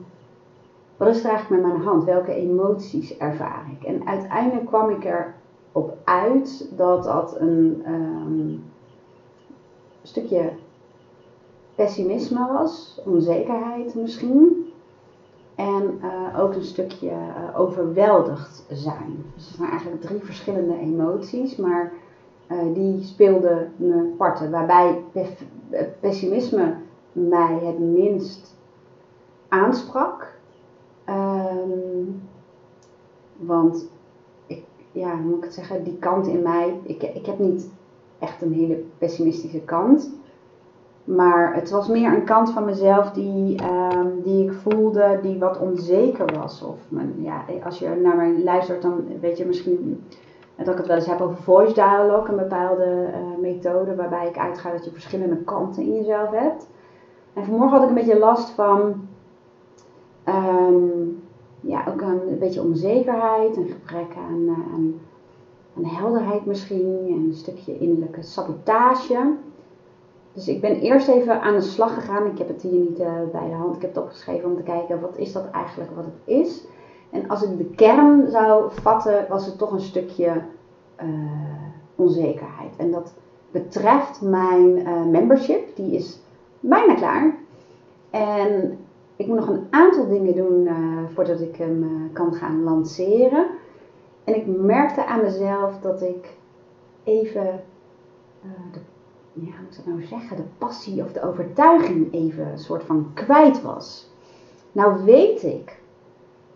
wat 0.96 1.08
is 1.08 1.24
er 1.24 1.30
eigenlijk 1.30 1.62
met 1.62 1.72
mijn 1.72 1.84
hand? 1.84 2.04
Welke 2.04 2.34
emoties 2.34 3.16
ervaar 3.16 3.64
ik? 3.78 3.86
En 3.86 4.06
uiteindelijk 4.06 4.66
kwam 4.66 4.90
ik 4.90 5.04
erop 5.04 5.96
uit 6.04 6.68
dat 6.76 7.04
dat 7.04 7.40
een 7.40 7.84
um, 7.86 8.64
stukje 10.02 10.50
pessimisme 11.74 12.46
was, 12.52 13.00
onzekerheid 13.04 13.94
misschien. 13.94 14.72
En 15.54 16.00
uh, 16.02 16.40
ook 16.40 16.54
een 16.54 16.64
stukje 16.64 17.10
uh, 17.10 17.60
overweldigd 17.60 18.64
zijn. 18.68 19.24
Dus 19.34 19.46
het 19.46 19.56
zijn 19.56 19.70
eigenlijk 19.70 20.00
drie 20.00 20.20
verschillende 20.24 20.78
emoties, 20.78 21.56
maar 21.56 21.92
die 22.72 23.02
speelden 23.02 23.72
me 23.76 24.14
parten. 24.16 24.50
Waarbij 24.50 25.04
pessimisme 26.00 26.74
mij 27.12 27.58
het 27.62 27.78
minst 27.78 28.56
aansprak. 29.48 30.38
Um, 31.08 32.22
want 33.36 33.88
ik, 34.46 34.62
ja, 34.92 35.16
hoe 35.16 35.28
moet 35.28 35.36
ik 35.36 35.44
het 35.44 35.54
zeggen, 35.54 35.84
die 35.84 35.98
kant 35.98 36.26
in 36.26 36.42
mij, 36.42 36.80
ik, 36.82 37.02
ik 37.02 37.26
heb 37.26 37.38
niet 37.38 37.70
echt 38.18 38.42
een 38.42 38.52
hele 38.52 38.82
pessimistische 38.98 39.60
kant. 39.60 40.10
Maar 41.04 41.54
het 41.54 41.70
was 41.70 41.88
meer 41.88 42.12
een 42.12 42.24
kant 42.24 42.50
van 42.50 42.64
mezelf 42.64 43.10
die, 43.10 43.64
um, 43.64 44.22
die 44.22 44.44
ik 44.44 44.52
voelde, 44.52 45.18
die 45.22 45.38
wat 45.38 45.58
onzeker 45.58 46.34
was. 46.34 46.62
Of 46.62 46.78
mijn, 46.88 47.14
ja, 47.18 47.44
als 47.64 47.78
je 47.78 47.88
naar 48.02 48.16
mij 48.16 48.42
luistert, 48.42 48.82
dan 48.82 49.04
weet 49.20 49.38
je 49.38 49.44
misschien 49.44 50.02
dat 50.64 50.72
ik 50.72 50.78
het 50.78 50.86
wel 50.86 50.96
eens 50.96 51.06
heb 51.06 51.20
over 51.20 51.36
voice 51.36 51.74
dialogue, 51.74 52.28
een 52.28 52.36
bepaalde 52.36 52.84
uh, 52.84 53.40
methode 53.40 53.94
waarbij 53.94 54.28
ik 54.28 54.38
uitga 54.38 54.70
dat 54.70 54.84
je 54.84 54.90
verschillende 54.90 55.36
kanten 55.36 55.82
in 55.82 55.94
jezelf 55.94 56.30
hebt. 56.30 56.68
En 57.32 57.44
vanmorgen 57.44 57.70
had 57.70 57.82
ik 57.82 57.88
een 57.88 57.94
beetje 57.94 58.18
last 58.18 58.50
van, 58.50 59.08
um, 60.28 61.22
ja, 61.60 61.84
ook 61.88 62.00
een, 62.00 62.38
beetje 62.38 62.62
onzekerheid, 62.62 63.56
een 63.56 63.68
gebrek 63.68 64.16
aan, 64.28 64.40
uh, 64.40 64.74
aan, 64.74 65.00
aan 65.76 65.84
helderheid 65.84 66.46
misschien, 66.46 67.04
en 67.08 67.24
een 67.24 67.34
stukje 67.34 67.78
innerlijke 67.78 68.22
sabotage. 68.22 69.34
Dus 70.32 70.48
ik 70.48 70.60
ben 70.60 70.80
eerst 70.80 71.08
even 71.08 71.40
aan 71.40 71.54
de 71.54 71.60
slag 71.60 71.94
gegaan. 71.94 72.26
Ik 72.26 72.38
heb 72.38 72.48
het 72.48 72.62
hier 72.62 72.80
niet 72.80 73.00
uh, 73.00 73.12
bij 73.32 73.48
de 73.48 73.54
hand. 73.54 73.76
Ik 73.76 73.82
heb 73.82 73.94
het 73.94 74.02
opgeschreven 74.02 74.50
om 74.50 74.56
te 74.56 74.62
kijken 74.62 75.00
wat 75.00 75.16
is 75.16 75.32
dat 75.32 75.50
eigenlijk 75.50 75.90
wat 75.94 76.04
het 76.04 76.20
is. 76.24 76.66
En 77.10 77.28
als 77.28 77.42
ik 77.42 77.58
de 77.58 77.64
kern 77.64 78.30
zou 78.30 78.70
vatten, 78.72 79.26
was 79.28 79.46
het 79.46 79.58
toch 79.58 79.72
een 79.72 79.80
stukje 79.80 80.42
uh, 81.02 81.08
onzekerheid. 81.94 82.76
En 82.76 82.90
dat 82.90 83.12
betreft 83.50 84.20
mijn 84.22 84.78
uh, 84.78 85.04
membership. 85.04 85.76
Die 85.76 85.92
is 85.92 86.20
bijna 86.60 86.94
klaar. 86.94 87.34
En 88.10 88.78
ik 89.16 89.26
moet 89.26 89.36
nog 89.36 89.48
een 89.48 89.66
aantal 89.70 90.08
dingen 90.08 90.34
doen 90.34 90.68
voordat 91.14 91.40
ik 91.40 91.56
hem 91.56 92.10
kan 92.12 92.34
gaan 92.34 92.62
lanceren. 92.62 93.46
En 94.24 94.34
ik 94.34 94.46
merkte 94.46 95.06
aan 95.06 95.22
mezelf 95.22 95.78
dat 95.80 96.02
ik 96.02 96.36
even 97.04 97.60
de 98.72 98.80
ja, 99.32 99.52
hoe 99.58 99.78
ik 99.78 99.86
nou 99.86 100.02
zeggen, 100.02 100.36
de 100.36 100.42
passie 100.58 101.02
of 101.02 101.12
de 101.12 101.22
overtuiging 101.22 102.12
even 102.12 102.46
een 102.46 102.58
soort 102.58 102.82
van 102.82 103.10
kwijt 103.14 103.62
was. 103.62 104.10
Nou 104.72 105.04
weet 105.04 105.42
ik 105.42 105.79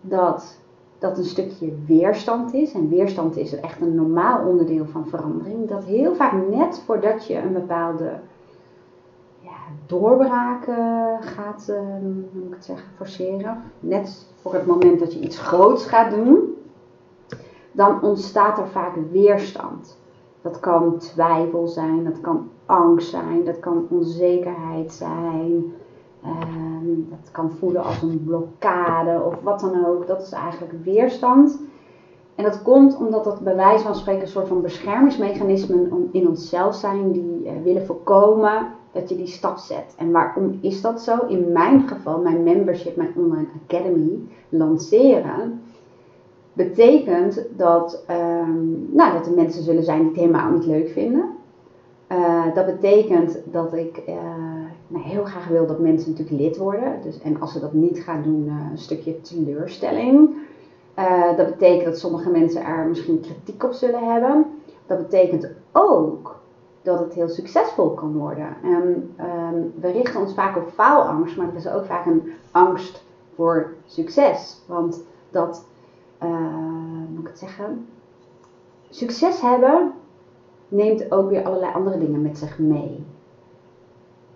dat 0.09 0.63
dat 0.99 1.19
een 1.19 1.25
stukje 1.25 1.73
weerstand 1.87 2.55
is. 2.55 2.73
En 2.73 2.89
weerstand 2.89 3.37
is 3.37 3.61
echt 3.61 3.81
een 3.81 3.95
normaal 3.95 4.47
onderdeel 4.47 4.87
van 4.87 5.07
verandering. 5.07 5.69
Dat 5.69 5.85
heel 5.85 6.15
vaak 6.15 6.33
net 6.51 6.83
voordat 6.87 7.27
je 7.27 7.39
een 7.39 7.53
bepaalde 7.53 8.11
ja, 9.41 9.57
doorbraak 9.87 10.65
gaat, 11.21 11.67
hoe 12.01 12.25
moet 12.33 12.47
ik 12.47 12.55
het 12.55 12.65
zeggen, 12.65 12.89
forceren. 12.97 13.63
Net 13.81 14.27
voor 14.41 14.55
het 14.55 14.67
moment 14.67 14.99
dat 14.99 15.13
je 15.13 15.21
iets 15.21 15.39
groots 15.39 15.87
gaat 15.87 16.11
doen. 16.11 16.57
Dan 17.73 18.03
ontstaat 18.03 18.59
er 18.59 18.69
vaak 18.69 18.95
weerstand. 19.11 19.99
Dat 20.43 20.61
kan 20.61 20.99
twijfel 20.99 21.67
zijn, 21.67 22.05
dat 22.05 22.21
kan 22.21 22.49
angst 22.67 23.11
zijn, 23.11 23.45
dat 23.45 23.59
kan 23.59 23.87
onzekerheid 23.91 24.93
zijn. 24.93 25.73
Um, 26.27 27.07
dat 27.11 27.31
kan 27.31 27.51
voelen 27.51 27.83
als 27.83 28.03
een 28.03 28.25
blokkade 28.25 29.23
of 29.23 29.35
wat 29.43 29.61
dan 29.61 29.87
ook. 29.87 30.07
Dat 30.07 30.23
is 30.23 30.33
eigenlijk 30.33 30.85
weerstand. 30.85 31.61
En 32.35 32.45
dat 32.45 32.63
komt 32.63 32.97
omdat 32.97 33.25
dat 33.25 33.41
bij 33.41 33.57
wijze 33.57 33.85
van 33.85 33.95
spreken 33.95 34.23
een 34.23 34.29
soort 34.29 34.49
van 34.49 34.63
beschermingsmechanismen 34.63 36.09
in 36.13 36.29
onszelf 36.29 36.75
zijn 36.75 37.13
die 37.13 37.43
uh, 37.45 37.51
willen 37.63 37.87
voorkomen 37.87 38.67
dat 38.93 39.09
je 39.09 39.17
die 39.17 39.27
stap 39.27 39.57
zet. 39.59 39.95
En 39.99 40.11
waarom 40.11 40.59
is 40.61 40.81
dat 40.81 41.03
zo? 41.03 41.19
In 41.29 41.53
mijn 41.53 41.89
geval, 41.89 42.19
mijn 42.21 42.43
membership, 42.43 42.97
mijn 42.97 43.13
online 43.17 43.49
academy 43.65 44.19
lanceren, 44.49 45.61
betekent 46.53 47.45
dat, 47.57 48.05
um, 48.11 48.89
nou, 48.93 49.13
dat 49.13 49.27
er 49.27 49.33
mensen 49.33 49.63
zullen 49.63 49.85
zijn 49.85 49.99
die 49.99 50.09
het 50.09 50.17
helemaal 50.17 50.51
niet 50.51 50.67
leuk 50.67 50.89
vinden. 50.89 51.25
Uh, 52.13 52.55
dat 52.55 52.67
betekent 52.67 53.39
dat 53.45 53.73
ik 53.73 54.03
uh, 54.09 54.15
nou, 54.95 55.07
heel 55.07 55.25
graag 55.25 55.49
wil 55.49 55.67
dat 55.67 55.79
mensen 55.79 56.11
natuurlijk 56.11 56.41
lid 56.41 56.57
worden. 56.57 57.03
Dus, 57.03 57.21
en 57.21 57.41
als 57.41 57.53
ze 57.53 57.61
dat 57.61 57.73
niet 57.73 58.03
gaan 58.03 58.23
doen, 58.23 58.45
uh, 58.47 58.71
een 58.71 58.79
stukje 58.79 59.21
teleurstelling. 59.21 60.35
dat 61.37 61.47
betekent 61.47 61.85
dat 61.85 61.99
sommige 61.99 62.31
mensen 62.31 62.65
er 62.65 62.87
misschien 62.87 63.21
kritiek 63.21 63.63
op 63.65 63.73
zullen 63.73 64.13
hebben. 64.13 64.47
Dat 64.87 64.99
betekent 64.99 65.51
ook 65.73 66.37
dat 66.83 66.99
het 66.99 67.15
heel 67.15 67.29
succesvol 67.29 67.91
kan 67.91 68.17
worden. 68.17 68.57
En 68.63 69.15
um, 69.53 69.73
we 69.81 69.91
richten 69.91 70.21
ons 70.21 70.35
vaak 70.35 70.57
op 70.57 70.69
faalangst, 70.69 71.37
maar 71.37 71.47
dat 71.47 71.55
is 71.55 71.69
ook 71.69 71.85
vaak 71.85 72.07
een 72.07 72.33
angst 72.51 73.05
voor 73.35 73.73
succes. 73.87 74.61
Want 74.67 75.03
dat, 75.31 75.65
moet 77.09 77.21
ik 77.21 77.29
het 77.29 77.39
zeggen, 77.39 77.87
succes 78.89 79.41
hebben 79.41 79.93
neemt 80.69 81.13
ook 81.13 81.31
weer 81.31 81.45
allerlei 81.45 81.73
andere 81.73 81.99
dingen 81.99 82.23
met 82.23 82.39
zich 82.39 82.59
mee. 82.59 83.05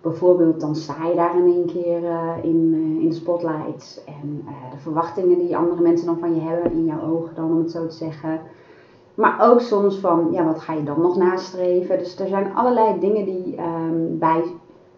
Bijvoorbeeld 0.01 0.59
dan 0.59 0.75
sta 0.75 1.05
je 1.07 1.15
daar 1.15 1.37
in 1.37 1.45
één 1.45 1.65
keer 1.65 2.03
uh, 2.03 2.33
in, 2.41 2.73
uh, 2.73 3.01
in 3.03 3.09
de 3.09 3.15
spotlights 3.15 4.03
en 4.03 4.43
uh, 4.45 4.71
de 4.71 4.77
verwachtingen 4.77 5.37
die 5.37 5.57
andere 5.57 5.81
mensen 5.81 6.05
dan 6.05 6.19
van 6.19 6.35
je 6.35 6.41
hebben 6.41 6.71
in 6.71 6.85
jouw 6.85 7.01
ogen 7.01 7.35
dan 7.35 7.51
om 7.51 7.57
het 7.57 7.71
zo 7.71 7.87
te 7.87 7.95
zeggen. 7.95 8.41
Maar 9.15 9.51
ook 9.51 9.61
soms 9.61 9.97
van, 9.97 10.27
ja 10.31 10.45
wat 10.45 10.59
ga 10.59 10.73
je 10.73 10.83
dan 10.83 11.01
nog 11.01 11.17
nastreven? 11.17 11.97
Dus 11.97 12.19
er 12.19 12.27
zijn 12.27 12.55
allerlei 12.55 12.99
dingen 12.99 13.25
die 13.25 13.61
um, 13.61 14.17
bij 14.17 14.43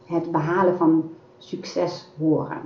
het 0.05 0.31
behalen 0.31 0.77
van 0.77 1.09
succes 1.37 2.11
horen. 2.19 2.61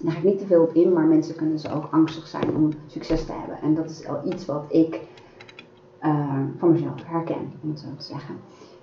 Daar 0.00 0.12
ga 0.12 0.18
ik 0.18 0.24
niet 0.24 0.38
te 0.38 0.46
veel 0.46 0.62
op 0.62 0.72
in, 0.74 0.92
maar 0.92 1.04
mensen 1.04 1.34
kunnen 1.34 1.54
dus 1.54 1.70
ook 1.70 1.88
angstig 1.90 2.26
zijn 2.26 2.56
om 2.56 2.68
succes 2.86 3.24
te 3.24 3.32
hebben. 3.32 3.58
En 3.62 3.74
dat 3.74 3.90
is 3.90 4.06
wel 4.06 4.20
iets 4.24 4.46
wat 4.46 4.64
ik 4.68 5.00
van 6.58 6.72
mezelf 6.72 7.04
herken, 7.04 7.52
om 7.62 7.68
het 7.70 7.80
zo 7.80 7.86
te 7.96 8.04
zeggen. 8.04 8.36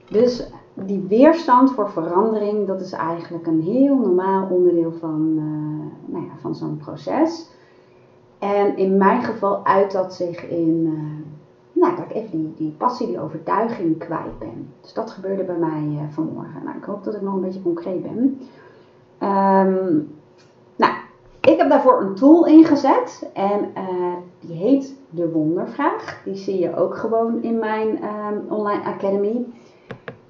Dus 0.09 0.47
die 0.73 1.05
weerstand 1.07 1.71
voor 1.71 1.89
verandering, 1.89 2.67
dat 2.67 2.81
is 2.81 2.91
eigenlijk 2.91 3.47
een 3.47 3.61
heel 3.61 3.97
normaal 3.97 4.47
onderdeel 4.49 4.91
van, 4.91 5.33
uh, 5.37 6.13
nou 6.13 6.25
ja, 6.25 6.31
van 6.39 6.55
zo'n 6.55 6.77
proces. 6.77 7.49
En 8.39 8.77
in 8.77 8.97
mijn 8.97 9.23
geval 9.23 9.65
uit 9.65 9.91
dat 9.91 10.13
zich 10.13 10.47
in 10.49 10.85
uh, 10.85 11.81
nou, 11.81 11.95
dat 11.95 12.05
ik 12.05 12.15
even 12.15 12.31
die, 12.31 12.53
die 12.57 12.75
passie, 12.77 13.07
die 13.07 13.19
overtuiging 13.19 13.97
kwijt 13.97 14.39
ben. 14.39 14.73
Dus 14.81 14.93
dat 14.93 15.11
gebeurde 15.11 15.43
bij 15.43 15.57
mij 15.57 15.83
uh, 15.91 15.99
vanmorgen. 16.09 16.63
Nou, 16.63 16.77
ik 16.77 16.83
hoop 16.83 17.03
dat 17.03 17.13
ik 17.13 17.21
nog 17.21 17.33
een 17.33 17.41
beetje 17.41 17.61
concreet 17.61 18.01
ben. 18.01 18.17
Um, 19.29 20.15
nou, 20.75 20.93
ik 21.41 21.57
heb 21.57 21.69
daarvoor 21.69 22.01
een 22.01 22.15
tool 22.15 22.45
ingezet 22.45 23.29
en 23.33 23.73
die 24.39 24.55
heet 24.55 24.95
de 25.09 25.31
Wondervraag. 25.31 26.21
Die 26.23 26.35
zie 26.35 26.59
je 26.59 26.75
ook 26.75 26.95
gewoon 26.97 27.41
in 27.41 27.59
mijn 27.59 27.87
um, 28.03 28.45
online 28.49 28.83
academy. 28.83 29.45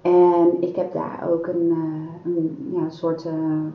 En 0.05 0.57
ik 0.59 0.75
heb 0.75 0.93
daar 0.93 1.27
ook 1.31 1.47
een, 1.47 1.65
uh, 1.65 2.35
een 2.35 2.71
ja, 2.74 2.89
soort 2.89 3.25
uh, 3.25 3.33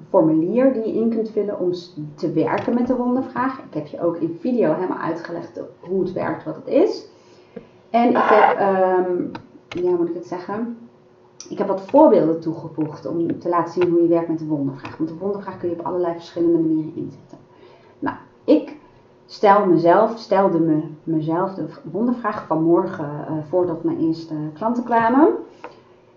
formulier 0.08 0.72
die 0.72 0.86
je 0.86 1.00
in 1.00 1.10
kunt 1.10 1.30
vullen 1.30 1.58
om 1.58 1.70
te 2.14 2.32
werken 2.32 2.74
met 2.74 2.86
de 2.86 2.96
wondervraag. 2.96 3.58
Ik 3.58 3.74
heb 3.74 3.86
je 3.86 4.00
ook 4.00 4.16
in 4.16 4.36
video 4.40 4.72
helemaal 4.72 4.98
uitgelegd 4.98 5.60
hoe 5.80 6.02
het 6.02 6.12
werkt, 6.12 6.44
wat 6.44 6.56
het 6.56 6.66
is. 6.66 7.08
En 7.90 8.08
ik 8.08 8.16
heb, 8.16 8.58
um, 9.06 9.30
ja, 9.68 9.90
moet 9.90 10.08
ik 10.08 10.14
het 10.14 10.26
zeggen? 10.26 10.78
Ik 11.48 11.58
heb 11.58 11.66
wat 11.66 11.80
voorbeelden 11.80 12.40
toegevoegd 12.40 13.06
om 13.06 13.38
te 13.38 13.48
laten 13.48 13.72
zien 13.72 13.90
hoe 13.90 14.02
je 14.02 14.08
werkt 14.08 14.28
met 14.28 14.38
de 14.38 14.46
wondervraag. 14.46 14.96
Want 14.96 15.08
de 15.08 15.16
wondervraag 15.18 15.58
kun 15.58 15.68
je 15.68 15.78
op 15.78 15.86
allerlei 15.86 16.12
verschillende 16.12 16.58
manieren 16.58 16.96
inzetten. 16.96 17.38
Nou, 17.98 18.16
ik 18.44 18.76
stel 19.26 19.66
mezelf, 19.66 20.18
stelde 20.18 20.58
me, 20.58 20.82
mezelf 21.04 21.54
de 21.54 21.66
wondervraag 21.90 22.46
vanmorgen 22.46 23.10
uh, 23.30 23.32
voordat 23.48 23.84
mijn 23.84 23.98
eerste 23.98 24.34
klanten 24.54 24.84
kwamen. 24.84 25.28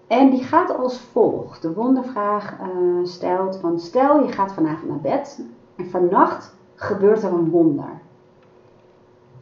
En 0.07 0.29
die 0.29 0.43
gaat 0.43 0.77
als 0.77 0.99
volgt. 0.99 1.61
De 1.61 1.73
wondervraag 1.73 2.59
uh, 2.59 3.05
stelt 3.05 3.57
van 3.57 3.79
stel 3.79 4.23
je 4.23 4.31
gaat 4.31 4.53
vanavond 4.53 4.89
naar 4.89 5.01
bed 5.01 5.45
en 5.75 5.89
vannacht 5.89 6.55
gebeurt 6.75 7.23
er 7.23 7.33
een 7.33 7.49
wonder. 7.49 8.01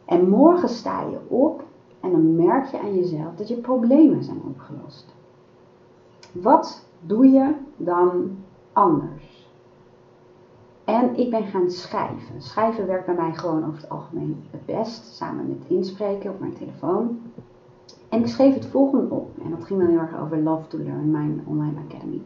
En 0.04 0.28
morgen 0.28 0.68
sta 0.68 1.00
je 1.00 1.18
op 1.28 1.62
en 2.00 2.10
dan 2.10 2.36
merk 2.36 2.66
je 2.66 2.80
aan 2.80 2.94
jezelf 2.94 3.34
dat 3.34 3.48
je 3.48 3.56
problemen 3.56 4.24
zijn 4.24 4.40
opgelost. 4.48 5.14
Wat 6.32 6.86
doe 7.00 7.26
je 7.26 7.54
dan 7.76 8.36
anders? 8.72 9.50
En 10.84 11.16
ik 11.16 11.30
ben 11.30 11.44
gaan 11.44 11.70
schrijven. 11.70 12.42
Schrijven 12.42 12.86
werkt 12.86 13.06
bij 13.06 13.14
mij 13.14 13.34
gewoon 13.34 13.66
over 13.66 13.80
het 13.80 13.88
algemeen 13.88 14.44
het 14.50 14.66
best, 14.66 15.14
samen 15.14 15.48
met 15.48 15.64
inspreken 15.66 16.30
op 16.30 16.40
mijn 16.40 16.54
telefoon. 16.54 17.20
En 18.12 18.20
ik 18.20 18.26
schreef 18.26 18.54
het 18.54 18.66
volgende 18.66 19.14
op. 19.14 19.30
En 19.44 19.50
dat 19.50 19.64
ging 19.64 19.80
dan 19.80 19.88
heel 19.88 19.98
erg 19.98 20.20
over 20.20 20.42
Love 20.42 20.66
to 20.66 20.78
Learn, 20.78 21.10
mijn 21.10 21.44
online 21.46 21.80
academy. 21.88 22.22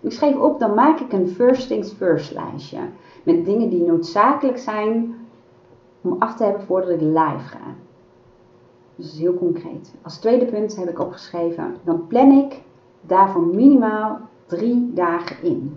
Ik 0.00 0.12
schreef 0.12 0.36
op, 0.36 0.58
dan 0.58 0.74
maak 0.74 1.00
ik 1.00 1.12
een 1.12 1.28
first 1.28 1.68
things 1.68 1.92
first 1.92 2.32
lijstje. 2.32 2.78
Met 3.24 3.44
dingen 3.44 3.68
die 3.68 3.84
noodzakelijk 3.84 4.58
zijn 4.58 5.14
om 6.00 6.16
af 6.18 6.36
te 6.36 6.44
hebben 6.44 6.62
voordat 6.62 6.90
ik 6.90 7.00
live 7.00 7.38
ga. 7.38 7.74
Dus 8.94 9.18
heel 9.18 9.34
concreet. 9.34 9.94
Als 10.02 10.18
tweede 10.18 10.46
punt 10.46 10.76
heb 10.76 10.88
ik 10.88 11.00
opgeschreven, 11.00 11.76
dan 11.84 12.06
plan 12.06 12.30
ik 12.30 12.62
daarvoor 13.00 13.46
minimaal 13.46 14.18
drie 14.46 14.92
dagen 14.94 15.42
in. 15.42 15.76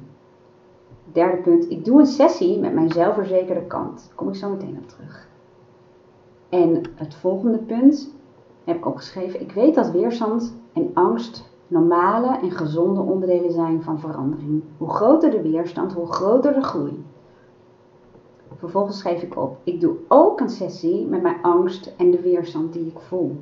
Derde 1.12 1.38
punt, 1.38 1.70
ik 1.70 1.86
doe 1.86 2.00
een 2.00 2.06
sessie 2.06 2.60
met 2.60 2.74
mijn 2.74 2.92
zelfverzekerde 2.92 3.68
kant. 3.68 4.06
Daar 4.08 4.16
kom 4.16 4.28
ik 4.28 4.36
zo 4.36 4.50
meteen 4.50 4.78
op 4.82 4.90
terug. 4.90 5.28
En 6.50 6.82
het 6.96 7.16
volgende 7.16 7.58
punt 7.58 8.20
heb 8.64 8.78
ik 8.78 8.86
opgeschreven, 8.86 9.42
ik 9.42 9.52
weet 9.52 9.76
dat 9.76 9.92
weerstand 9.92 10.56
en 10.74 10.92
angst 10.94 11.50
normale 11.68 12.38
en 12.38 12.52
gezonde 12.52 13.02
onderdelen 13.02 13.52
zijn 13.52 13.84
van 13.84 14.00
verandering. 14.00 14.64
Hoe 14.78 14.90
groter 14.90 15.32
de 15.32 15.42
weerstand, 15.42 15.94
hoe 15.94 16.12
groter 16.12 16.54
de 16.54 16.64
groei. 16.64 17.06
Vervolgens 18.56 19.00
schreef 19.00 19.22
ik 19.22 19.38
op: 19.38 19.58
Ik 19.64 19.82
doe 19.82 19.96
ook 20.08 20.40
een 20.40 20.50
sessie 20.50 21.06
met 21.06 21.22
mijn 21.22 21.42
angst 21.42 21.94
en 21.98 22.12
de 22.12 22.22
weerstand 22.22 22.74
die 22.74 22.86
ik 22.86 23.00
voel. 23.00 23.38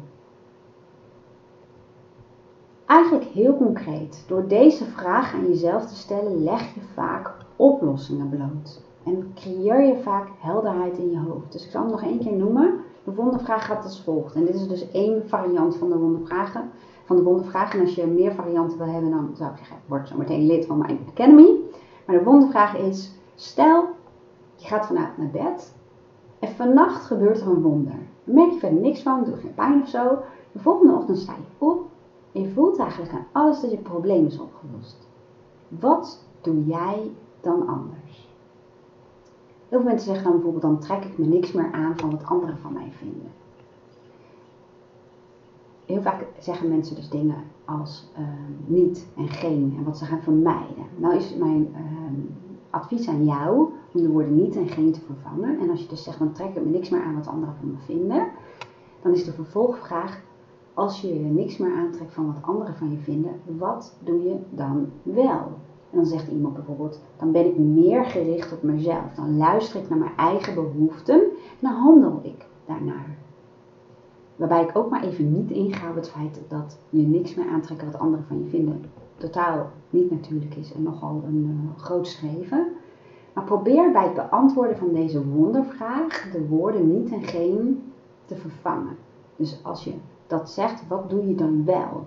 Eigenlijk 2.85 3.23
heel 3.23 3.57
concreet. 3.57 4.23
Door 4.27 4.47
deze 4.47 4.85
vraag 4.85 5.33
aan 5.33 5.47
jezelf 5.47 5.85
te 5.85 5.95
stellen, 5.95 6.43
leg 6.43 6.73
je 6.73 6.81
vaak 6.93 7.31
oplossingen 7.55 8.29
bloot. 8.29 8.81
En 9.05 9.31
creëer 9.35 9.83
je 9.83 9.97
vaak 9.97 10.27
helderheid 10.39 10.97
in 10.97 11.11
je 11.11 11.19
hoofd. 11.19 11.51
Dus 11.51 11.65
ik 11.65 11.71
zal 11.71 11.81
hem 11.81 11.91
nog 11.91 12.03
één 12.03 12.19
keer 12.19 12.35
noemen. 12.35 12.79
De 13.03 13.13
wondervraag 13.13 13.65
gaat 13.65 13.83
als 13.83 14.01
volgt. 14.01 14.35
En 14.35 14.45
dit 14.45 14.55
is 14.55 14.67
dus 14.67 14.91
één 14.91 15.29
variant 15.29 15.75
van 15.75 15.89
de 15.89 15.97
wondervragen. 15.97 16.71
Van 17.03 17.15
de 17.15 17.23
wondervraag. 17.23 17.73
En 17.73 17.79
als 17.79 17.95
je 17.95 18.07
meer 18.07 18.31
varianten 18.31 18.77
wil 18.77 18.87
hebben, 18.87 19.11
dan 19.11 19.29
zou 19.33 19.51
ik 19.51 19.57
zeggen, 19.57 20.07
zo 20.07 20.17
meteen 20.17 20.45
lid 20.45 20.65
van 20.65 20.77
mijn 20.77 20.99
academy. 21.09 21.55
Maar 22.05 22.17
de 22.17 22.23
wondervraag 22.23 22.77
is, 22.77 23.11
stel 23.35 23.87
je 24.55 24.67
gaat 24.67 24.85
vanavond 24.85 25.17
naar 25.17 25.43
bed 25.43 25.73
en 26.39 26.49
vannacht 26.49 27.05
gebeurt 27.05 27.41
er 27.41 27.47
een 27.47 27.61
wonder. 27.61 27.99
Dan 28.23 28.35
merk 28.35 28.51
je 28.51 28.59
verder 28.59 28.79
niks 28.79 29.01
van, 29.01 29.23
doet 29.23 29.39
geen 29.39 29.53
pijn 29.53 29.81
of 29.81 29.87
zo. 29.87 30.17
De 30.51 30.59
volgende 30.59 30.93
ochtend 30.93 31.17
sta 31.17 31.33
je 31.33 31.65
op 31.65 31.85
en 32.31 32.41
je 32.41 32.49
voelt 32.49 32.79
eigenlijk 32.79 33.13
aan 33.13 33.25
alles 33.31 33.61
dat 33.61 33.71
je 33.71 33.77
probleem 33.77 34.25
is 34.25 34.39
opgelost. 34.39 35.07
Wat 35.67 36.23
doe 36.41 36.65
jij 36.65 37.11
dan 37.41 37.67
anders? 37.67 38.28
Heel 39.69 39.79
veel 39.79 39.89
mensen 39.89 40.07
zeggen 40.07 40.23
dan 40.23 40.33
bijvoorbeeld, 40.33 40.63
dan 40.63 40.79
trek 40.79 41.03
ik 41.03 41.17
me 41.17 41.25
niks 41.25 41.51
meer 41.51 41.71
aan 41.71 41.97
van 41.97 42.11
wat 42.11 42.25
anderen 42.25 42.57
van 42.57 42.73
mij 42.73 42.91
vinden. 42.91 43.31
Heel 45.85 46.01
vaak 46.01 46.25
zeggen 46.39 46.69
mensen 46.69 46.95
dus 46.95 47.09
dingen 47.09 47.35
als 47.65 48.11
uh, 48.19 48.25
niet 48.65 49.07
en 49.17 49.27
geen 49.27 49.73
en 49.77 49.83
wat 49.83 49.97
ze 49.97 50.05
gaan 50.05 50.21
vermijden. 50.21 50.85
Nou 50.95 51.15
is 51.15 51.35
mijn 51.35 51.67
uh, 51.71 51.79
advies 52.69 53.07
aan 53.07 53.25
jou 53.25 53.69
om 53.93 54.01
de 54.01 54.09
woorden 54.09 54.35
niet 54.35 54.55
en 54.55 54.67
geen 54.67 54.91
te 54.91 54.99
vervangen. 54.99 55.59
En 55.59 55.69
als 55.69 55.81
je 55.81 55.87
dus 55.87 56.03
zegt, 56.03 56.19
dan 56.19 56.31
trek 56.31 56.55
ik 56.55 56.63
me 56.63 56.69
niks 56.69 56.89
meer 56.89 57.03
aan 57.03 57.15
wat 57.15 57.27
anderen 57.27 57.55
van 57.59 57.71
me 57.71 57.77
vinden. 57.85 58.27
Dan 59.01 59.13
is 59.13 59.25
de 59.25 59.33
vervolgvraag, 59.33 60.21
als 60.73 61.01
je 61.01 61.07
je 61.07 61.19
niks 61.19 61.57
meer 61.57 61.75
aantrekt 61.75 62.13
van 62.13 62.25
wat 62.25 62.41
anderen 62.41 62.75
van 62.75 62.91
je 62.91 62.97
vinden, 62.97 63.31
wat 63.57 63.95
doe 64.03 64.23
je 64.23 64.35
dan 64.49 64.89
wel? 65.03 65.51
En 65.91 65.97
dan 65.97 66.05
zegt 66.05 66.27
iemand 66.27 66.53
bijvoorbeeld, 66.53 67.01
dan 67.17 67.31
ben 67.31 67.45
ik 67.45 67.57
meer 67.57 68.05
gericht 68.05 68.51
op 68.51 68.63
mezelf. 68.63 69.13
Dan 69.15 69.37
luister 69.37 69.81
ik 69.81 69.89
naar 69.89 69.97
mijn 69.97 70.17
eigen 70.17 70.53
behoeften 70.53 71.19
en 71.19 71.29
dan 71.59 71.73
handel 71.73 72.19
ik 72.23 72.45
daarnaar. 72.65 73.17
Waarbij 74.35 74.63
ik 74.63 74.77
ook 74.77 74.89
maar 74.89 75.03
even 75.03 75.31
niet 75.31 75.51
inga 75.51 75.89
op 75.89 75.95
het 75.95 76.09
feit 76.09 76.41
dat 76.47 76.77
je 76.89 77.01
niks 77.01 77.35
meer 77.35 77.47
aantrekt 77.47 77.83
wat 77.85 77.99
anderen 77.99 78.25
van 78.25 78.43
je 78.43 78.49
vinden 78.49 78.81
totaal 79.19 79.69
niet 79.89 80.11
natuurlijk 80.11 80.55
is 80.55 80.73
en 80.73 80.83
nogal 80.83 81.21
een 81.25 81.43
uh, 81.75 81.81
groot 81.81 82.07
schreven. 82.07 82.67
Maar 83.33 83.43
probeer 83.43 83.91
bij 83.91 84.03
het 84.03 84.13
beantwoorden 84.13 84.77
van 84.77 84.93
deze 84.93 85.25
wondervraag 85.25 86.31
de 86.31 86.47
woorden 86.47 86.93
niet 86.93 87.11
en 87.11 87.23
geen 87.23 87.83
te 88.25 88.35
vervangen. 88.35 88.97
Dus 89.35 89.59
als 89.63 89.83
je 89.83 89.93
dat 90.27 90.49
zegt, 90.49 90.87
wat 90.87 91.09
doe 91.09 91.27
je 91.27 91.35
dan 91.35 91.65
wel? 91.65 92.05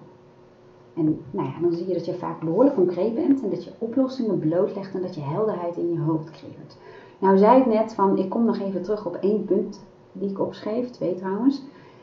En 0.94 1.24
nou 1.30 1.48
ja, 1.48 1.60
dan 1.60 1.72
zie 1.72 1.86
je 1.86 1.94
dat 1.94 2.04
je 2.04 2.14
vaak 2.14 2.40
behoorlijk 2.40 2.74
concreet 2.74 3.14
bent 3.14 3.42
en 3.42 3.50
dat 3.50 3.64
je 3.64 3.72
oplossingen 3.78 4.38
blootlegt 4.38 4.94
en 4.94 5.02
dat 5.02 5.14
je 5.14 5.20
helderheid 5.20 5.76
in 5.76 5.92
je 5.92 6.00
hoofd 6.00 6.30
creëert. 6.30 6.76
Nou 7.18 7.38
zei 7.38 7.60
ik 7.60 7.66
net 7.66 7.94
van, 7.94 8.18
ik 8.18 8.28
kom 8.30 8.44
nog 8.44 8.58
even 8.58 8.82
terug 8.82 9.06
op 9.06 9.14
één 9.14 9.44
punt 9.44 9.80
die 10.12 10.30
ik 10.30 10.40
opschreef, 10.40 10.90
twee 10.90 11.14
trouwens. 11.14 11.62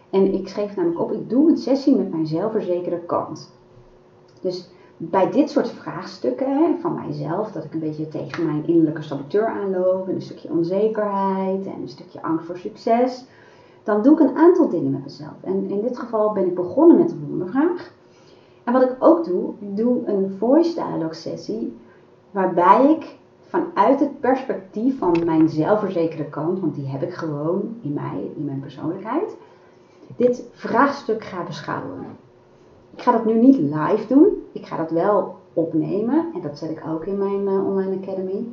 En 0.10 0.34
ik 0.34 0.48
schreef 0.48 0.76
namelijk 0.76 1.00
op, 1.00 1.12
ik 1.12 1.30
doe 1.30 1.50
een 1.50 1.58
sessie 1.58 1.96
met 1.96 2.12
mijn 2.12 2.28
zelfverzekerde 2.28 3.00
kant. 3.06 3.52
Dus 4.42 4.70
bij 4.98 5.32
dit 5.32 5.50
soort 5.50 5.70
vraagstukken 5.70 6.58
hè, 6.58 6.76
van 6.80 6.94
mijzelf, 6.94 7.52
dat 7.52 7.64
ik 7.64 7.74
een 7.74 7.80
beetje 7.80 8.08
tegen 8.08 8.46
mijn 8.46 8.68
innerlijke 8.68 9.02
saboteur 9.02 9.48
aanloop, 9.48 10.08
en 10.08 10.16
een 10.16 10.22
stukje 10.22 10.50
onzekerheid 10.50 11.66
en 11.66 11.82
een 11.82 11.90
stukje 11.90 12.22
angst 12.22 12.46
voor 12.46 12.58
succes, 12.58 13.26
dan 13.84 14.02
doe 14.02 14.14
ik 14.14 14.20
een 14.20 14.36
aantal 14.36 14.70
dingen 14.70 14.92
met 14.92 15.04
mezelf. 15.04 15.36
En 15.42 15.70
in 15.70 15.82
dit 15.82 16.00
geval 16.00 16.32
ben 16.32 16.46
ik 16.46 16.56
begonnen 16.56 16.98
met 16.98 17.10
de 17.10 17.16
wondervraag. 17.28 17.94
En 18.70 18.76
wat 18.76 18.90
ik 18.90 18.96
ook 19.00 19.26
doe, 19.26 19.54
ik 19.60 19.78
doe 19.78 20.08
een 20.08 20.36
voice 20.38 20.74
dialogue 20.74 21.14
sessie, 21.14 21.74
waarbij 22.32 22.90
ik 22.90 23.18
vanuit 23.42 24.00
het 24.00 24.20
perspectief 24.20 24.98
van 24.98 25.22
mijn 25.26 25.50
zelfverzekerde 25.50 26.26
kant, 26.26 26.60
want 26.60 26.76
die 26.76 26.88
heb 26.88 27.04
ik 27.04 27.14
gewoon 27.14 27.76
in 27.82 27.94
mij, 27.94 28.32
in 28.36 28.46
mijn 28.46 28.60
persoonlijkheid, 28.60 29.38
dit 30.16 30.44
vraagstuk 30.52 31.24
ga 31.24 31.44
beschouwen. 31.44 32.06
Ik 32.96 33.02
ga 33.02 33.12
dat 33.12 33.26
nu 33.26 33.34
niet 33.34 33.58
live 33.58 34.08
doen. 34.08 34.28
Ik 34.52 34.66
ga 34.66 34.78
dat 34.78 34.92
wel 34.92 35.36
opnemen. 35.54 36.32
En 36.34 36.42
dat 36.42 36.58
zet 36.58 36.70
ik 36.70 36.84
ook 36.88 37.06
in 37.06 37.18
mijn 37.18 37.42
uh, 37.42 37.68
online 37.68 37.98
academy. 38.02 38.46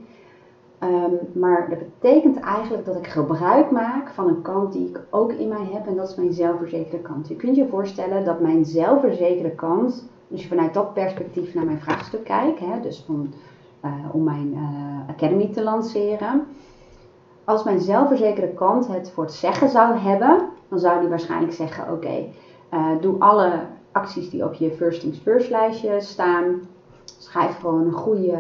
Um, 0.83 1.18
maar 1.33 1.68
dat 1.68 1.78
betekent 1.78 2.40
eigenlijk 2.40 2.85
dat 2.85 2.97
ik 2.97 3.06
gebruik 3.06 3.71
maak 3.71 4.11
van 4.11 4.28
een 4.28 4.42
kant 4.42 4.73
die 4.73 4.88
ik 4.88 5.00
ook 5.11 5.33
in 5.33 5.49
mij 5.49 5.64
heb. 5.73 5.87
En 5.87 5.97
dat 5.97 6.09
is 6.09 6.14
mijn 6.14 6.33
zelfverzekerde 6.33 7.02
kant. 7.02 7.28
Je 7.28 7.37
kunt 7.37 7.56
je 7.56 7.66
voorstellen 7.68 8.25
dat 8.25 8.40
mijn 8.40 8.64
zelfverzekerde 8.64 9.50
kant, 9.54 10.09
als 10.30 10.42
je 10.42 10.49
vanuit 10.49 10.75
dat 10.75 10.92
perspectief 10.92 11.54
naar 11.54 11.64
mijn 11.64 11.80
vraagstuk 11.80 12.25
kijkt, 12.25 12.59
hè, 12.59 12.80
dus 12.80 13.04
van, 13.06 13.33
uh, 13.85 13.90
om 14.12 14.23
mijn 14.25 14.52
uh, 14.52 15.09
academy 15.09 15.49
te 15.52 15.62
lanceren, 15.62 16.47
als 17.47 17.64
mijn 17.64 17.80
zelfverzekerde 17.80 18.54
kant 18.54 18.87
het 18.87 19.11
voor 19.11 19.25
het 19.25 19.33
zeggen 19.33 19.68
zou 19.68 19.97
hebben, 19.97 20.49
dan 20.68 20.78
zou 20.78 21.00
die 21.00 21.09
waarschijnlijk 21.09 21.52
zeggen: 21.52 21.92
Oké, 21.92 22.25
eh, 22.68 22.90
doe 23.00 23.18
alle 23.18 23.52
acties 23.92 24.30
die 24.30 24.45
op 24.45 24.54
je 24.54 24.71
First 24.71 25.00
Things 25.00 25.18
First 25.18 25.50
lijstje 25.50 26.00
staan. 26.00 26.61
Schrijf 27.19 27.59
gewoon 27.61 27.87
een 27.87 27.93
goede 27.93 28.33
uh, 28.33 28.39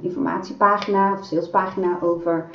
informatiepagina 0.00 1.12
of 1.12 1.24
salespagina 1.24 1.98
over 2.02 2.46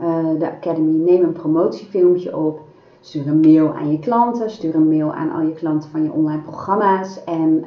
uh, 0.00 0.38
de 0.38 0.50
Academy. 0.50 1.10
Neem 1.10 1.22
een 1.22 1.32
promotiefilmpje 1.32 2.36
op. 2.36 2.60
Stuur 3.00 3.26
een 3.26 3.40
mail 3.40 3.74
aan 3.74 3.90
je 3.90 3.98
klanten. 3.98 4.50
Stuur 4.50 4.74
een 4.74 4.88
mail 4.88 5.12
aan 5.12 5.32
al 5.32 5.40
je 5.40 5.52
klanten 5.52 5.90
van 5.90 6.02
je 6.02 6.12
online 6.12 6.42
programma's. 6.42 7.24
En 7.24 7.60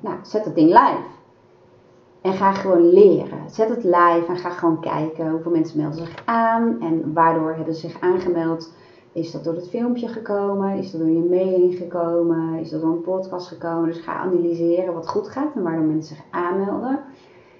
nou, 0.00 0.16
zet 0.22 0.44
het 0.44 0.54
ding 0.54 0.68
live. 0.68 1.16
En 2.20 2.32
ga 2.32 2.52
gewoon 2.52 2.88
leren. 2.92 3.50
Zet 3.50 3.68
het 3.68 3.84
live 3.84 4.24
en 4.28 4.36
ga 4.36 4.50
gewoon 4.50 4.80
kijken 4.80 5.30
hoeveel 5.30 5.52
mensen 5.52 5.80
melden 5.80 5.98
zich 5.98 6.22
aan. 6.24 6.76
En 6.80 7.12
waardoor 7.12 7.54
hebben 7.54 7.74
ze 7.74 7.80
zich 7.80 8.00
aangemeld. 8.00 8.72
Is 9.18 9.30
dat 9.30 9.44
door 9.44 9.54
het 9.54 9.68
filmpje 9.68 10.08
gekomen? 10.08 10.76
Is 10.76 10.90
dat 10.90 11.00
door 11.00 11.10
je 11.10 11.26
mailing 11.30 11.76
gekomen? 11.76 12.58
Is 12.58 12.70
dat 12.70 12.80
door 12.80 12.90
een 12.90 13.00
podcast 13.00 13.48
gekomen? 13.48 13.84
Dus 13.88 14.00
ga 14.00 14.12
analyseren 14.12 14.94
wat 14.94 15.08
goed 15.08 15.28
gaat 15.28 15.54
en 15.54 15.62
waardoor 15.62 15.84
mensen 15.84 16.16
zich 16.16 16.24
aanmelden. 16.30 17.00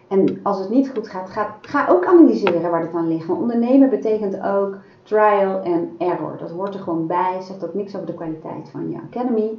En 0.08 0.40
als 0.42 0.58
het 0.58 0.70
niet 0.70 0.90
goed 0.94 1.08
gaat, 1.08 1.30
ga, 1.30 1.56
ga 1.60 1.88
ook 1.88 2.06
analyseren 2.06 2.70
waar 2.70 2.80
het 2.80 2.94
aan 2.94 3.08
ligt. 3.08 3.26
Want 3.26 3.40
ondernemen 3.40 3.90
betekent 3.90 4.42
ook 4.42 4.76
trial 5.02 5.60
and 5.64 5.88
error. 5.98 6.36
Dat 6.38 6.50
hoort 6.50 6.74
er 6.74 6.80
gewoon 6.80 7.06
bij. 7.06 7.40
Zegt 7.40 7.64
ook 7.64 7.74
niks 7.74 7.94
over 7.94 8.06
de 8.06 8.14
kwaliteit 8.14 8.68
van 8.70 8.90
je 8.90 8.98
academy. 9.10 9.58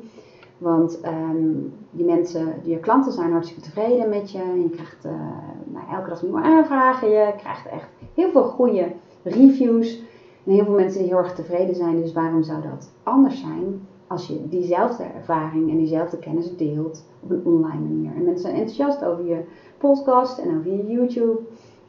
Want 0.57 0.99
um, 1.05 1.73
die 1.91 2.05
mensen, 2.05 2.53
je 2.63 2.79
klanten 2.79 3.11
zijn 3.11 3.31
hartstikke 3.31 3.63
tevreden 3.63 4.09
met 4.09 4.31
je. 4.31 4.37
Je 4.37 4.69
krijgt 4.69 5.05
uh, 5.05 5.11
nou, 5.65 5.85
elke 5.91 6.09
dag 6.09 6.21
nieuwe 6.21 6.41
aanvragen. 6.41 7.09
Je 7.09 7.33
krijgt 7.37 7.67
echt 7.67 7.87
heel 8.13 8.29
veel 8.29 8.43
goede 8.43 8.91
reviews. 9.23 10.01
En 10.49 10.55
heel 10.55 10.65
veel 10.65 10.73
mensen 10.73 11.05
heel 11.05 11.17
erg 11.17 11.33
tevreden 11.33 11.75
zijn. 11.75 12.01
Dus 12.01 12.13
waarom 12.13 12.43
zou 12.43 12.61
dat 12.61 12.91
anders 13.03 13.39
zijn 13.39 13.87
als 14.07 14.27
je 14.27 14.47
diezelfde 14.47 15.03
ervaring 15.03 15.69
en 15.69 15.77
diezelfde 15.77 16.19
kennis 16.19 16.55
deelt 16.55 17.05
op 17.19 17.29
een 17.29 17.41
online 17.43 17.81
manier? 17.81 18.11
En 18.15 18.23
mensen 18.23 18.49
zijn 18.49 18.55
enthousiast 18.55 19.05
over 19.05 19.25
je 19.25 19.41
podcast 19.77 20.37
en 20.37 20.57
over 20.57 20.71
je 20.71 20.87
YouTube. 20.87 21.39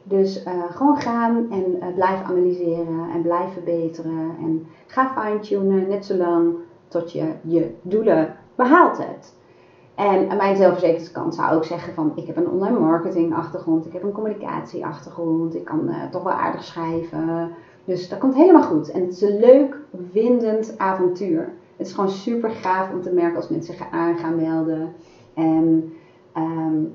Dus 0.03 0.45
uh, 0.45 0.71
gewoon 0.71 0.95
gaan 0.95 1.45
en 1.49 1.75
uh, 1.79 1.93
blijf 1.93 2.21
analyseren 2.21 3.09
en 3.13 3.21
blijf 3.21 3.51
verbeteren. 3.51 4.35
En 4.39 4.65
ga 4.85 5.07
fine-tunen 5.07 5.87
net 5.87 6.05
zo 6.05 6.15
lang 6.15 6.53
tot 6.87 7.11
je 7.11 7.33
je 7.41 7.69
doelen 7.81 8.33
behaalt 8.55 8.97
het. 8.97 9.33
En 9.95 10.37
mijn 10.37 10.55
zelfverzekerde 10.55 11.11
kant 11.11 11.35
zou 11.35 11.55
ook 11.55 11.63
zeggen 11.63 11.93
van 11.93 12.11
ik 12.15 12.27
heb 12.27 12.37
een 12.37 12.49
online 12.49 12.79
marketing 12.79 13.33
achtergrond, 13.33 13.85
ik 13.85 13.93
heb 13.93 14.03
een 14.03 14.11
communicatie 14.11 14.85
achtergrond, 14.85 15.55
ik 15.55 15.63
kan 15.63 15.89
uh, 15.89 16.03
toch 16.09 16.23
wel 16.23 16.33
aardig 16.33 16.63
schrijven. 16.63 17.51
Dus 17.85 18.09
dat 18.09 18.19
komt 18.19 18.35
helemaal 18.35 18.63
goed. 18.63 18.91
En 18.91 19.01
het 19.01 19.13
is 19.13 19.21
een 19.21 19.39
leuk, 19.39 19.77
windend 20.11 20.73
avontuur. 20.77 21.53
Het 21.77 21.87
is 21.87 21.93
gewoon 21.93 22.09
super 22.09 22.49
gaaf 22.49 22.91
om 22.91 23.01
te 23.01 23.13
merken 23.13 23.35
als 23.35 23.49
mensen 23.49 23.73
zich 23.73 23.87
aan 23.91 24.17
gaan 24.17 24.35
melden. 24.35 24.93
En 25.33 25.93
um, 26.37 26.93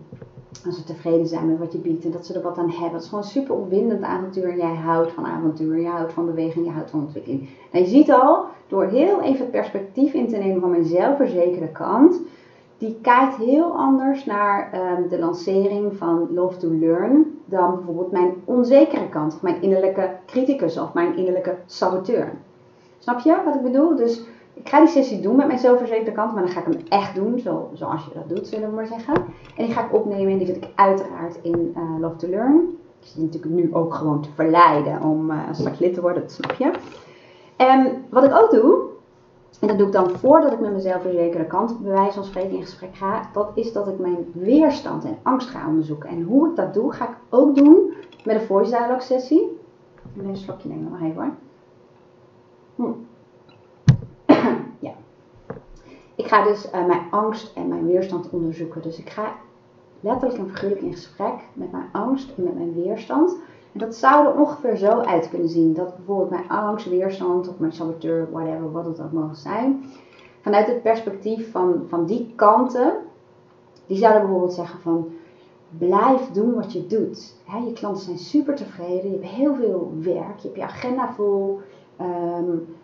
als 0.67 0.77
ze 0.77 0.85
tevreden 0.85 1.27
zijn 1.27 1.49
met 1.49 1.59
wat 1.59 1.73
je 1.73 1.79
biedt 1.79 2.05
en 2.05 2.11
dat 2.11 2.27
ze 2.27 2.35
er 2.35 2.43
wat 2.43 2.59
aan 2.59 2.71
hebben. 2.71 2.93
Het 2.93 3.03
is 3.03 3.09
gewoon 3.09 3.25
een 3.25 3.31
super 3.31 3.55
opwindend 3.55 4.03
avontuur. 4.03 4.57
Jij 4.57 4.75
houdt 4.75 5.13
van 5.13 5.27
avontuur, 5.27 5.79
je 5.79 5.89
houdt 5.89 6.13
van 6.13 6.27
beweging, 6.27 6.67
je 6.67 6.73
houdt 6.73 6.91
van 6.91 7.01
ontwikkeling. 7.01 7.49
En 7.71 7.81
je 7.81 7.87
ziet 7.87 8.13
al, 8.13 8.45
door 8.69 8.85
heel 8.85 9.23
even 9.23 9.51
perspectief 9.51 10.13
in 10.13 10.29
te 10.29 10.37
nemen 10.37 10.61
van 10.61 10.71
mijn 10.71 10.85
zelfverzekerde 10.85 11.69
kant, 11.69 12.21
die 12.79 12.99
kijkt 13.03 13.37
heel 13.37 13.77
anders 13.77 14.25
naar 14.25 14.73
um, 14.75 15.09
de 15.09 15.19
lancering 15.19 15.97
van 15.97 16.29
Love 16.35 16.57
to 16.57 16.69
Learn 16.71 17.36
dan 17.47 17.75
bijvoorbeeld 17.75 18.13
mijn 18.13 18.35
onzekere 18.45 19.09
kant, 19.09 19.35
of 19.35 19.43
mijn 19.43 19.63
innerlijke 19.63 20.11
criticus 20.27 20.79
of 20.79 20.93
mijn 20.93 21.17
innerlijke 21.17 21.57
saboteur. 21.67 22.33
Snap 22.99 23.19
je 23.19 23.37
wat 23.45 23.55
ik 23.55 23.63
bedoel? 23.63 23.97
Dus 23.97 24.23
ik 24.55 24.69
ga 24.69 24.79
die 24.79 24.89
sessie 24.89 25.21
doen 25.21 25.37
met 25.37 25.47
mijn 25.47 25.59
zelfverzekerde 25.59 26.13
kant, 26.13 26.33
maar 26.33 26.43
dan 26.43 26.53
ga 26.53 26.61
ik 26.61 26.67
hem 26.67 26.81
echt 26.89 27.15
doen, 27.15 27.39
zo, 27.39 27.71
zoals 27.73 28.05
je 28.05 28.11
dat 28.15 28.37
doet, 28.37 28.47
zullen 28.47 28.69
we 28.69 28.75
maar 28.75 28.87
zeggen. 28.87 29.15
En 29.57 29.65
die 29.65 29.73
ga 29.73 29.85
ik 29.85 29.95
opnemen 29.95 30.33
en 30.33 30.39
die 30.39 30.47
zet 30.47 30.57
ik 30.57 30.69
uiteraard 30.75 31.39
in 31.43 31.75
uh, 31.77 32.01
Love 32.01 32.17
to 32.17 32.29
Learn. 32.29 32.79
Ik 33.01 33.07
zit 33.07 33.23
natuurlijk 33.23 33.55
nu 33.55 33.75
ook 33.75 33.95
gewoon 33.95 34.23
te 34.23 34.29
verleiden 34.35 35.03
om 35.03 35.31
uh, 35.31 35.39
straks 35.53 35.79
lid 35.79 35.95
te 35.95 36.01
worden, 36.01 36.23
dat 36.23 36.33
snap 36.33 36.53
je. 36.53 36.71
En 37.57 38.05
wat 38.11 38.25
ik 38.25 38.35
ook 38.35 38.51
doe, 38.51 38.79
en 39.61 39.69
dat 39.69 39.79
doe 39.79 39.87
ik 39.87 39.93
dan 39.93 40.11
voordat 40.11 40.53
ik 40.53 40.61
met 40.61 40.71
mijn 40.71 40.83
zelfverzekerde 40.83 41.47
kant 41.47 41.79
bij 41.81 41.93
wijze 41.93 42.13
van 42.13 42.25
spreken 42.25 42.57
in 42.57 42.63
gesprek 42.63 42.95
ga, 42.95 43.31
dat 43.33 43.51
is 43.55 43.73
dat 43.73 43.89
ik 43.89 43.99
mijn 43.99 44.31
weerstand 44.33 45.05
en 45.05 45.19
angst 45.23 45.49
ga 45.49 45.69
onderzoeken. 45.69 46.09
En 46.09 46.23
hoe 46.23 46.49
ik 46.49 46.57
dat 46.57 46.75
doe, 46.75 46.93
ga 46.93 47.09
ik 47.09 47.17
ook 47.29 47.57
doen 47.57 47.93
met 48.25 48.41
een 48.41 48.47
voice 48.47 48.71
dialogue 48.71 49.01
sessie. 49.01 49.59
Ik 50.15 50.23
een 50.23 50.37
slokje 50.37 50.69
nemen, 50.69 50.91
nog 50.91 51.01
even 51.01 51.23
hoor. 51.23 51.33
Hm. 52.75 52.93
ja. 54.87 54.93
Ik 56.15 56.27
ga 56.27 56.45
dus 56.45 56.67
uh, 56.67 56.87
mijn 56.87 57.03
angst 57.11 57.57
en 57.57 57.69
mijn 57.69 57.87
weerstand 57.87 58.31
onderzoeken. 58.31 58.83
Dus 58.83 58.99
ik 58.99 59.11
ga 59.11 59.33
letterlijk 60.01 60.39
en 60.39 60.49
figuurlijk 60.49 60.81
in 60.81 60.93
gesprek 60.93 61.35
met 61.53 61.73
mijn 61.73 61.89
angst 61.93 62.33
en 62.37 62.43
met 62.45 62.55
mijn 62.55 62.75
weerstand. 62.75 63.37
Dat 63.77 63.95
zou 63.95 64.27
er 64.27 64.35
ongeveer 64.35 64.77
zo 64.77 64.91
uit 64.91 65.29
kunnen 65.29 65.49
zien. 65.49 65.75
Dat 65.75 65.97
bijvoorbeeld 65.97 66.31
mijn 66.31 66.49
angst, 66.49 66.89
weerstand 66.89 67.49
of 67.49 67.59
mijn 67.59 67.73
saboteur, 67.73 68.29
whatever, 68.31 68.73
wat 68.73 68.87
het 68.87 69.01
ook 69.01 69.13
mogen 69.13 69.37
zijn. 69.37 69.85
Vanuit 70.41 70.67
het 70.67 70.83
perspectief 70.83 71.51
van, 71.51 71.85
van 71.89 72.07
die 72.07 72.33
kanten, 72.35 72.93
die 73.87 73.97
zouden 73.97 74.23
bijvoorbeeld 74.23 74.53
zeggen 74.53 74.81
van 74.81 75.09
blijf 75.79 76.31
doen 76.31 76.55
wat 76.55 76.73
je 76.73 76.87
doet. 76.87 77.35
je 77.65 77.73
klanten 77.73 78.05
zijn 78.05 78.19
super 78.19 78.55
tevreden, 78.55 79.11
je 79.11 79.19
hebt 79.19 79.35
heel 79.35 79.55
veel 79.55 79.93
werk, 80.01 80.39
je 80.39 80.49
hebt 80.49 80.57
je 80.57 80.63
agenda 80.63 81.13
vol. 81.13 81.61
Um, 82.01 82.77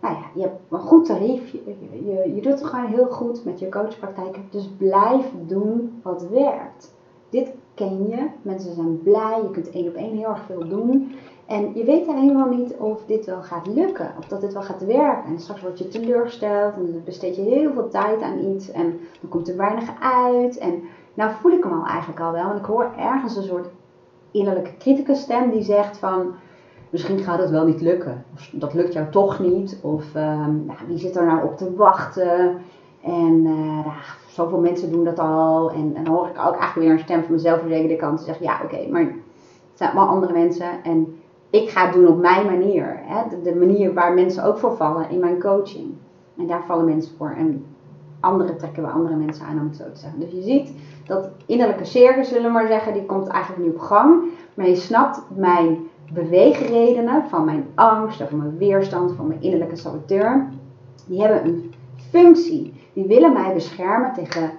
nou 0.00 0.14
ja, 0.14 0.24
je 0.34 0.40
hebt 0.40 0.60
een 0.70 0.78
goed 0.78 1.06
tarief, 1.06 1.52
je, 1.52 1.60
je, 2.04 2.34
je, 2.34 2.40
doet 2.40 2.60
het 2.60 2.64
gewoon 2.64 2.86
heel 2.86 3.06
goed 3.06 3.44
met 3.44 3.58
je 3.58 3.68
coachpraktijk. 3.68 4.38
Dus 4.50 4.68
blijf 4.76 5.32
doen 5.46 6.00
wat 6.02 6.28
werkt. 6.28 6.94
Dit 7.30 7.52
ken 7.76 8.08
je, 8.08 8.26
mensen 8.42 8.74
zijn 8.74 9.02
blij, 9.02 9.40
je 9.42 9.50
kunt 9.50 9.70
één 9.70 9.88
op 9.88 9.94
één 9.94 10.16
heel 10.16 10.28
erg 10.28 10.44
veel 10.46 10.68
doen. 10.68 11.14
En 11.46 11.70
je 11.74 11.84
weet 11.84 12.08
alleen 12.08 12.20
helemaal 12.20 12.48
niet 12.48 12.74
of 12.76 13.04
dit 13.06 13.26
wel 13.26 13.42
gaat 13.42 13.66
lukken, 13.66 14.14
of 14.18 14.24
dat 14.24 14.40
dit 14.40 14.52
wel 14.52 14.62
gaat 14.62 14.84
werken. 14.84 15.30
En 15.30 15.40
straks 15.40 15.60
word 15.60 15.78
je 15.78 15.88
teleurgesteld 15.88 16.74
en 16.74 16.92
dan 16.92 17.02
besteed 17.04 17.36
je 17.36 17.42
heel 17.42 17.72
veel 17.72 17.88
tijd 17.88 18.22
aan 18.22 18.38
iets 18.38 18.70
en 18.70 18.98
dan 19.20 19.30
komt 19.30 19.48
er 19.48 19.56
weinig 19.56 19.90
uit. 20.00 20.58
En 20.58 20.82
nou 21.14 21.32
voel 21.40 21.52
ik 21.52 21.62
hem 21.62 21.72
al 21.72 21.86
eigenlijk 21.86 22.20
al 22.20 22.32
wel, 22.32 22.46
want 22.46 22.58
ik 22.58 22.64
hoor 22.64 22.92
ergens 22.98 23.36
een 23.36 23.42
soort 23.42 23.68
innerlijke 24.30 24.76
criticus 24.78 25.20
stem 25.20 25.50
die 25.50 25.62
zegt 25.62 25.98
van 25.98 26.34
misschien 26.90 27.18
gaat 27.18 27.38
het 27.38 27.50
wel 27.50 27.66
niet 27.66 27.80
lukken. 27.80 28.24
Of 28.34 28.50
dat 28.52 28.74
lukt 28.74 28.92
jou 28.92 29.10
toch 29.10 29.38
niet. 29.38 29.78
Of 29.82 30.14
um, 30.14 30.64
nou, 30.66 30.78
wie 30.86 30.98
zit 30.98 31.16
er 31.16 31.26
nou 31.26 31.44
op 31.44 31.56
te 31.56 31.74
wachten? 31.74 32.56
En 33.02 33.44
uh, 33.44 33.86
zoveel 34.36 34.58
mensen 34.60 34.92
doen 34.92 35.04
dat 35.04 35.18
al. 35.18 35.70
En, 35.70 35.92
en 35.94 36.04
dan 36.04 36.14
hoor 36.14 36.26
ik 36.26 36.38
ook 36.38 36.56
eigenlijk 36.56 36.74
weer 36.74 36.90
een 36.90 36.98
stem 36.98 37.22
van 37.22 37.32
mezelf 37.34 37.60
verzekerde 37.60 37.96
kant 37.96 38.16
die 38.18 38.26
zegt, 38.26 38.40
ja 38.40 38.60
oké, 38.64 38.88
maar 38.90 39.00
het 39.00 39.10
zijn 39.74 39.90
allemaal 39.90 40.14
andere 40.14 40.32
mensen. 40.32 40.82
En 40.82 41.18
ik 41.50 41.68
ga 41.68 41.84
het 41.84 41.94
doen 41.94 42.08
op 42.08 42.18
mijn 42.18 42.46
manier. 42.46 43.00
Hè? 43.02 43.40
De, 43.42 43.54
manier 43.54 43.94
waar 43.94 44.14
mensen 44.14 44.44
ook 44.44 44.58
voor 44.58 44.76
vallen 44.76 45.10
in 45.10 45.18
mijn 45.18 45.40
coaching. 45.40 45.94
En 46.38 46.46
daar 46.46 46.64
vallen 46.66 46.84
mensen 46.84 47.16
voor. 47.16 47.34
En 47.36 47.64
anderen 48.20 48.58
trekken 48.58 48.82
we 48.82 48.88
andere 48.88 49.16
mensen 49.16 49.46
aan 49.46 49.60
om 49.60 49.66
het 49.66 49.76
zo 49.76 49.84
te 49.92 50.00
zeggen. 50.00 50.20
Dus 50.20 50.30
je 50.30 50.42
ziet 50.42 50.72
dat 51.06 51.28
innerlijke 51.46 51.84
circus, 51.84 52.28
zullen 52.28 52.44
we 52.44 52.50
maar 52.50 52.66
zeggen, 52.66 52.92
die 52.92 53.06
komt 53.06 53.26
eigenlijk 53.26 53.64
nu 53.64 53.70
op 53.70 53.78
gang. 53.80 54.22
Maar 54.54 54.68
je 54.68 54.76
snapt 54.76 55.22
mijn 55.34 55.78
beweegredenen 56.12 57.28
van 57.28 57.44
mijn 57.44 57.66
angst, 57.74 58.22
van 58.28 58.38
mijn 58.38 58.58
weerstand, 58.58 59.12
van 59.12 59.26
mijn 59.26 59.42
innerlijke 59.42 59.76
saboteur, 59.76 60.48
die 61.06 61.20
hebben 61.20 61.44
een 61.44 61.72
functie. 62.10 62.75
Die 62.96 63.06
willen 63.06 63.32
mij 63.32 63.54
beschermen 63.54 64.12
tegen 64.12 64.50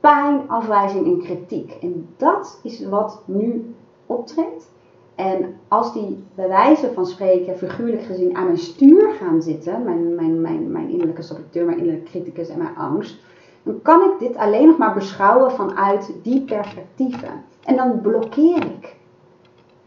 pijn, 0.00 0.48
afwijzing 0.48 1.06
en 1.06 1.22
kritiek. 1.22 1.76
En 1.80 2.08
dat 2.16 2.60
is 2.62 2.86
wat 2.88 3.22
nu 3.24 3.74
optreedt. 4.06 4.70
En 5.14 5.54
als 5.68 5.92
die 5.92 6.24
bij 6.34 6.48
wijze 6.48 6.92
van 6.92 7.06
spreken, 7.06 7.56
figuurlijk 7.56 8.02
gezien, 8.02 8.36
aan 8.36 8.44
mijn 8.44 8.58
stuur 8.58 9.12
gaan 9.12 9.42
zitten, 9.42 9.84
mijn, 9.84 10.14
mijn, 10.14 10.40
mijn, 10.40 10.72
mijn 10.72 10.88
innerlijke 10.88 11.22
saboteur, 11.22 11.64
mijn 11.64 11.78
innerlijke 11.78 12.10
criticus 12.10 12.48
en 12.48 12.58
mijn 12.58 12.76
angst, 12.76 13.20
dan 13.62 13.82
kan 13.82 14.00
ik 14.02 14.18
dit 14.18 14.36
alleen 14.36 14.66
nog 14.66 14.78
maar 14.78 14.94
beschouwen 14.94 15.52
vanuit 15.52 16.12
die 16.22 16.40
perspectieven. 16.40 17.44
En 17.64 17.76
dan 17.76 18.00
blokkeer 18.00 18.64
ik. 18.64 18.96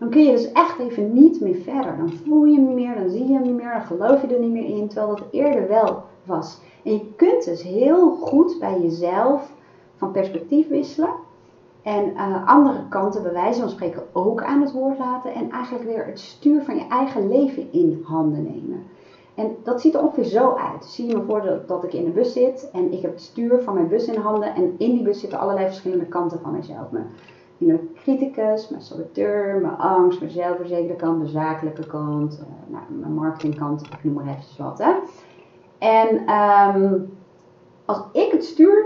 Dan 0.05 0.13
kun 0.13 0.23
je 0.23 0.31
dus 0.31 0.51
echt 0.51 0.79
even 0.79 1.13
niet 1.13 1.41
meer 1.41 1.55
verder. 1.55 1.97
Dan 1.97 2.09
voel 2.09 2.45
je 2.45 2.55
hem 2.55 2.65
niet 2.65 2.75
meer, 2.75 2.95
dan 2.95 3.09
zie 3.09 3.27
je 3.27 3.33
hem 3.33 3.41
niet 3.41 3.55
meer, 3.55 3.71
dan 3.71 3.81
geloof 3.81 4.21
je 4.21 4.27
er 4.27 4.39
niet 4.39 4.51
meer 4.51 4.65
in, 4.65 4.87
terwijl 4.87 5.15
dat 5.15 5.25
eerder 5.31 5.67
wel 5.67 6.03
was. 6.23 6.59
En 6.83 6.91
je 6.91 7.13
kunt 7.15 7.45
dus 7.45 7.63
heel 7.63 8.15
goed 8.15 8.59
bij 8.59 8.81
jezelf 8.81 9.51
van 9.95 10.11
perspectief 10.11 10.67
wisselen. 10.67 11.09
En 11.81 12.11
uh, 12.11 12.47
andere 12.47 12.87
kanten 12.89 13.23
bij 13.23 13.33
wijze 13.33 13.59
van 13.59 13.69
spreken 13.69 14.03
ook 14.13 14.43
aan 14.43 14.61
het 14.61 14.71
woord 14.71 14.97
laten. 14.97 15.33
En 15.33 15.51
eigenlijk 15.51 15.85
weer 15.85 16.05
het 16.05 16.19
stuur 16.19 16.63
van 16.63 16.75
je 16.75 16.87
eigen 16.89 17.29
leven 17.29 17.71
in 17.71 18.01
handen 18.03 18.43
nemen. 18.43 18.83
En 19.35 19.55
dat 19.63 19.81
ziet 19.81 19.93
er 19.93 20.01
ongeveer 20.01 20.23
zo 20.23 20.53
uit. 20.53 20.85
Zie 20.85 21.07
je 21.07 21.15
me 21.15 21.23
voor 21.23 21.41
dat, 21.41 21.67
dat 21.67 21.83
ik 21.83 21.93
in 21.93 22.05
een 22.05 22.13
bus 22.13 22.33
zit 22.33 22.69
en 22.73 22.93
ik 22.93 23.01
heb 23.01 23.11
het 23.11 23.21
stuur 23.21 23.61
van 23.61 23.73
mijn 23.73 23.87
bus 23.87 24.07
in 24.07 24.19
handen. 24.19 24.55
En 24.55 24.75
in 24.77 24.91
die 24.91 25.03
bus 25.03 25.19
zitten 25.19 25.39
allerlei 25.39 25.65
verschillende 25.65 26.05
kanten 26.05 26.39
van 26.39 26.51
mezelf. 26.51 26.91
Mijn 26.91 27.07
innerlijke 27.57 27.93
criticus, 27.93 28.69
mijn 28.69 28.81
saboteur, 28.81 29.59
mijn 29.61 29.77
angst, 29.77 30.19
mijn 30.19 30.31
zelfverzekerde 30.31 30.95
kant, 30.95 31.17
mijn 31.17 31.29
zakelijke 31.29 31.87
kant, 31.87 32.39
uh, 32.41 32.73
nou, 32.73 32.83
mijn 32.89 33.13
marketingkant, 33.13 33.81
ik 33.81 34.03
noem 34.03 34.13
maar 34.13 34.27
eventjes 34.27 34.57
wat. 34.57 34.77
Hè. 34.77 34.93
En 35.77 36.25
ehm, 36.25 36.99
als 37.85 38.01
ik 38.11 38.31
het 38.31 38.45
stuur 38.45 38.85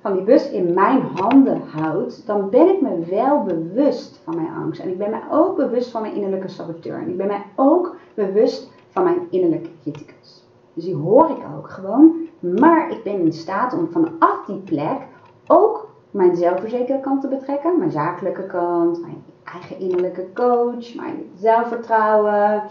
van 0.00 0.12
die 0.12 0.22
bus 0.22 0.50
in 0.50 0.74
mijn 0.74 1.00
handen 1.00 1.60
houd, 1.60 2.26
dan 2.26 2.50
ben 2.50 2.68
ik 2.68 2.80
me 2.80 3.04
wel 3.10 3.42
bewust 3.42 4.20
van 4.24 4.36
mijn 4.36 4.52
angst. 4.54 4.80
En 4.80 4.88
ik 4.88 4.98
ben 4.98 5.10
me 5.10 5.20
ook 5.30 5.56
bewust 5.56 5.90
van 5.90 6.02
mijn 6.02 6.14
innerlijke 6.14 6.48
saboteur. 6.48 6.98
En 6.98 7.08
ik 7.08 7.16
ben 7.16 7.26
mij 7.26 7.44
ook 7.56 7.96
bewust 8.14 8.70
van 8.88 9.04
mijn 9.04 9.26
innerlijke 9.30 9.70
criticus. 9.82 10.46
Dus 10.74 10.84
die 10.84 10.94
hoor 10.94 11.30
ik 11.30 11.44
ook 11.56 11.70
gewoon. 11.70 12.14
Maar 12.38 12.90
ik 12.90 13.02
ben 13.02 13.20
in 13.20 13.32
staat 13.32 13.74
om 13.74 13.88
vanaf 13.90 14.44
die 14.46 14.58
plek 14.58 14.98
ook 15.46 15.81
mijn 16.12 16.36
zelfverzekerde 16.36 17.00
kant 17.00 17.20
te 17.20 17.28
betrekken. 17.28 17.78
Mijn 17.78 17.90
zakelijke 17.90 18.46
kant, 18.46 19.00
mijn 19.00 19.24
eigen 19.44 19.78
innerlijke 19.78 20.26
coach, 20.34 20.94
mijn 20.94 21.30
zelfvertrouwen, 21.38 22.62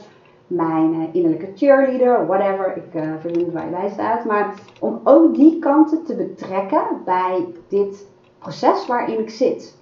mijn 0.47 0.93
eh, 0.93 1.15
innerlijke 1.15 1.51
cheerleader, 1.56 2.25
whatever, 2.25 2.77
ik 2.77 2.93
uh, 2.93 3.13
verzin 3.19 3.43
het 3.45 3.54
waar 3.54 3.65
je 3.65 3.71
bij 3.71 3.89
staat. 3.89 4.25
Maar 4.25 4.54
om 4.80 4.99
ook 5.04 5.36
die 5.36 5.60
kanten 5.60 6.04
te 6.04 6.15
betrekken 6.15 6.84
bij 7.06 7.47
dit 7.67 8.08
proces 8.39 8.88
waarin 8.88 9.19
ik 9.19 9.30
zit. 9.30 9.77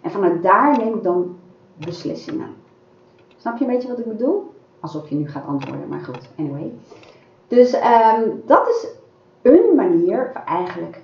En 0.00 0.10
vanuit 0.10 0.42
daar 0.42 0.78
neem 0.78 0.94
ik 0.94 1.02
dan 1.02 1.36
beslissingen. 1.76 2.54
Snap 3.36 3.58
je 3.58 3.64
een 3.64 3.70
beetje 3.70 3.88
wat 3.88 3.98
ik 3.98 4.06
bedoel? 4.06 4.52
Alsof 4.80 5.08
je 5.08 5.14
nu 5.14 5.28
gaat 5.28 5.46
antwoorden, 5.46 5.88
maar 5.88 6.00
goed, 6.00 6.28
anyway. 6.38 6.72
Dus 7.48 7.74
um, 7.74 8.42
dat 8.46 8.68
is 8.68 8.88
een 9.42 9.74
manier, 9.76 10.32
eigenlijk 10.46 11.02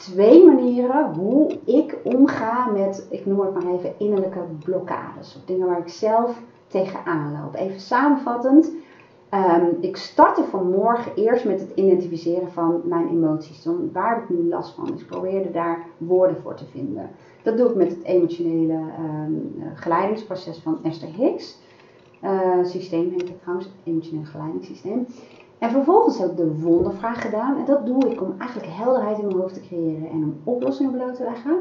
twee 0.00 0.46
manieren, 0.46 1.14
hoe 1.14 1.58
ik 1.64 1.98
omga 2.02 2.66
met, 2.66 3.06
ik 3.10 3.26
noem 3.26 3.40
het 3.40 3.54
maar 3.54 3.74
even, 3.74 3.94
innerlijke 3.98 4.40
blokkades. 4.64 5.36
Of 5.36 5.44
dingen 5.44 5.66
waar 5.66 5.78
ik 5.78 5.88
zelf 5.88 6.42
tegenaan 6.66 7.32
loop. 7.32 7.54
Even 7.54 7.80
samenvattend. 7.80 8.72
Um, 9.34 9.76
ik 9.80 9.96
startte 9.96 10.44
vanmorgen 10.44 11.12
eerst 11.14 11.44
met 11.44 11.60
het 11.60 11.70
identificeren 11.74 12.52
van 12.52 12.80
mijn 12.84 13.08
emoties. 13.08 13.62
Dan, 13.62 13.90
waar 13.92 14.14
heb 14.14 14.22
ik 14.22 14.38
nu 14.38 14.48
last 14.48 14.74
van? 14.74 14.86
Dus 14.86 15.00
ik 15.00 15.06
probeerde 15.06 15.50
daar 15.50 15.86
woorden 15.98 16.36
voor 16.42 16.54
te 16.54 16.66
vinden. 16.66 17.10
Dat 17.42 17.56
doe 17.56 17.68
ik 17.68 17.74
met 17.74 17.90
het 17.90 18.02
emotionele 18.02 18.78
um, 19.00 19.54
geleidingsproces 19.74 20.58
van 20.58 20.78
Esther 20.82 21.08
Hicks. 21.08 21.58
Uh, 22.24 22.64
systeem 22.64 23.10
heet 23.10 23.28
het 23.28 23.40
trouwens, 23.40 23.70
emotioneel 23.84 24.24
geleidingssysteem. 24.24 25.06
En 25.60 25.70
vervolgens 25.70 26.18
heb 26.18 26.30
ik 26.30 26.36
de 26.36 26.60
wondervraag 26.60 27.22
gedaan. 27.22 27.56
En 27.56 27.64
dat 27.64 27.86
doe 27.86 28.10
ik 28.10 28.22
om 28.22 28.34
eigenlijk 28.38 28.70
helderheid 28.72 29.18
in 29.18 29.26
mijn 29.26 29.38
hoofd 29.38 29.54
te 29.54 29.60
creëren 29.60 30.08
en 30.10 30.22
om 30.22 30.40
oplossingen 30.44 30.92
bloot 30.92 31.14
te 31.16 31.24
leggen. 31.24 31.58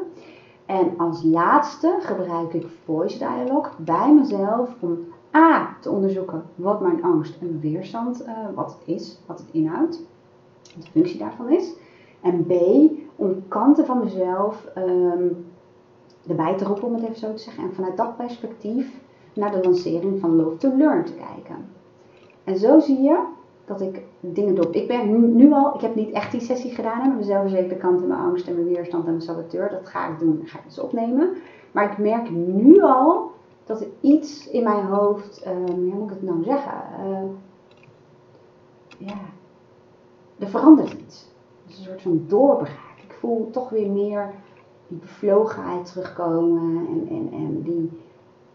En 0.65 0.97
als 0.97 1.23
laatste 1.23 1.97
gebruik 1.99 2.53
ik 2.53 2.67
voice 2.85 3.17
dialogue 3.17 3.71
bij 3.77 4.13
mezelf 4.13 4.75
om 4.79 4.97
A 5.35 5.75
te 5.81 5.89
onderzoeken 5.89 6.43
wat 6.55 6.81
mijn 6.81 7.03
angst 7.03 7.37
en 7.41 7.59
weerstand, 7.59 8.25
uh, 8.25 8.33
wat 8.55 8.77
is, 8.85 9.19
wat 9.25 9.39
het 9.39 9.47
inhoudt, 9.51 10.01
wat 10.75 10.83
de 10.83 10.91
functie 10.91 11.19
daarvan 11.19 11.49
is. 11.49 11.73
En 12.21 12.45
B 12.45 12.51
om 13.15 13.47
kanten 13.47 13.85
van 13.85 13.99
mezelf 14.03 14.67
um, 14.77 15.45
erbij 16.27 16.57
te 16.57 16.65
roepen, 16.65 16.87
om 16.87 16.93
het 16.93 17.03
even 17.03 17.15
zo 17.15 17.33
te 17.33 17.41
zeggen. 17.41 17.63
En 17.63 17.73
vanuit 17.73 17.97
dat 17.97 18.17
perspectief 18.17 19.01
naar 19.33 19.51
de 19.51 19.63
lancering 19.63 20.19
van 20.19 20.35
Love 20.35 20.57
to 20.57 20.77
Learn 20.77 21.05
te 21.05 21.13
kijken. 21.13 21.65
En 22.43 22.57
zo 22.57 22.79
zie 22.79 23.01
je 23.01 23.19
dat 23.69 23.81
ik 23.81 24.03
dingen 24.19 24.55
doe. 24.55 24.71
Ik 24.71 24.87
ben 24.87 25.35
nu 25.35 25.53
al, 25.53 25.75
ik 25.75 25.81
heb 25.81 25.95
niet 25.95 26.11
echt 26.11 26.31
die 26.31 26.41
sessie 26.41 26.71
gedaan 26.71 26.97
met 26.97 27.13
mijn 27.13 27.23
zelfverzekerde 27.23 27.77
kant 27.77 28.01
en 28.01 28.07
mijn 28.07 28.19
angst 28.19 28.47
en 28.47 28.53
mijn 28.53 28.67
weerstand 28.67 29.05
en 29.05 29.09
mijn 29.09 29.21
saboteur. 29.21 29.69
Dat 29.69 29.87
ga 29.87 30.09
ik 30.09 30.19
doen, 30.19 30.41
ga 30.43 30.57
ik 30.57 30.63
dus 30.63 30.79
opnemen. 30.79 31.35
Maar 31.71 31.91
ik 31.91 31.97
merk 31.97 32.29
nu 32.29 32.81
al 32.81 33.31
dat 33.63 33.81
er 33.81 33.87
iets 34.01 34.49
in 34.49 34.63
mijn 34.63 34.85
hoofd, 34.85 35.43
uh, 35.45 35.53
hoe 35.65 35.77
moet 35.77 36.03
ik 36.03 36.09
het 36.09 36.23
nou 36.23 36.43
zeggen? 36.43 36.73
Uh, 36.99 37.29
ja, 39.07 39.17
er 40.39 40.47
verandert 40.47 40.93
iets. 40.93 41.27
Het 41.63 41.71
is 41.73 41.77
een 41.77 41.85
soort 41.85 42.01
van 42.01 42.23
doorbraak. 42.27 42.97
Ik 43.03 43.13
voel 43.19 43.49
toch 43.49 43.69
weer 43.69 43.91
meer 43.91 44.33
die 44.87 44.97
bevlogenheid 44.97 45.85
terugkomen 45.85 46.87
en, 46.87 47.07
en, 47.09 47.29
en 47.31 47.61
die 47.61 47.89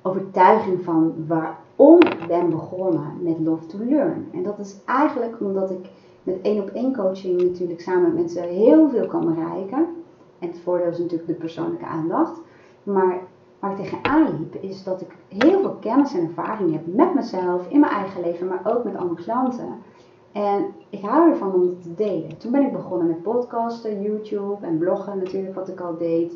overtuiging 0.07 0.85
van 0.85 1.15
waarom 1.27 2.01
ik 2.01 2.27
ben 2.27 2.51
begonnen 2.51 3.13
met 3.21 3.39
Love 3.39 3.67
to 3.67 3.79
Learn. 3.79 4.29
En 4.33 4.43
dat 4.43 4.59
is 4.59 4.77
eigenlijk 4.85 5.41
omdat 5.41 5.71
ik 5.71 5.91
met 6.23 6.41
één 6.43 6.63
op 6.63 6.69
één 6.69 6.95
coaching 6.95 7.43
natuurlijk 7.43 7.81
samen 7.81 8.03
met 8.03 8.15
mensen 8.15 8.43
heel 8.43 8.89
veel 8.89 9.07
kan 9.07 9.35
bereiken. 9.35 9.87
En 10.39 10.49
het 10.49 10.61
voordeel 10.61 10.89
is 10.89 10.99
natuurlijk 10.99 11.27
de 11.27 11.35
persoonlijke 11.35 11.85
aandacht. 11.85 12.41
Maar 12.83 13.21
waar 13.59 13.71
ik 13.71 13.77
tegenaan 13.77 14.39
liep 14.39 14.55
is 14.55 14.85
dat 14.85 15.01
ik 15.01 15.17
heel 15.29 15.61
veel 15.61 15.77
kennis 15.81 16.15
en 16.15 16.27
ervaring 16.27 16.73
heb 16.73 16.95
met 16.95 17.15
mezelf, 17.15 17.69
in 17.69 17.81
mijn 17.81 17.93
eigen 17.93 18.21
leven, 18.21 18.47
maar 18.47 18.63
ook 18.65 18.85
met 18.85 18.97
andere 18.97 19.23
klanten. 19.23 19.69
En 20.33 20.67
ik 20.91 21.03
hou 21.03 21.31
ervan 21.31 21.53
om 21.53 21.65
dat 21.65 21.83
te 21.83 21.95
delen. 21.95 22.39
Toen 22.39 22.53
ben 22.53 22.63
ik 22.63 22.73
begonnen 22.73 23.07
met 23.07 23.23
podcasten, 23.23 24.03
YouTube 24.03 24.67
en 24.67 24.79
bloggen 24.79 25.19
natuurlijk, 25.19 25.55
wat 25.55 25.69
ik 25.69 25.81
al 25.81 25.97
deed. 25.97 26.35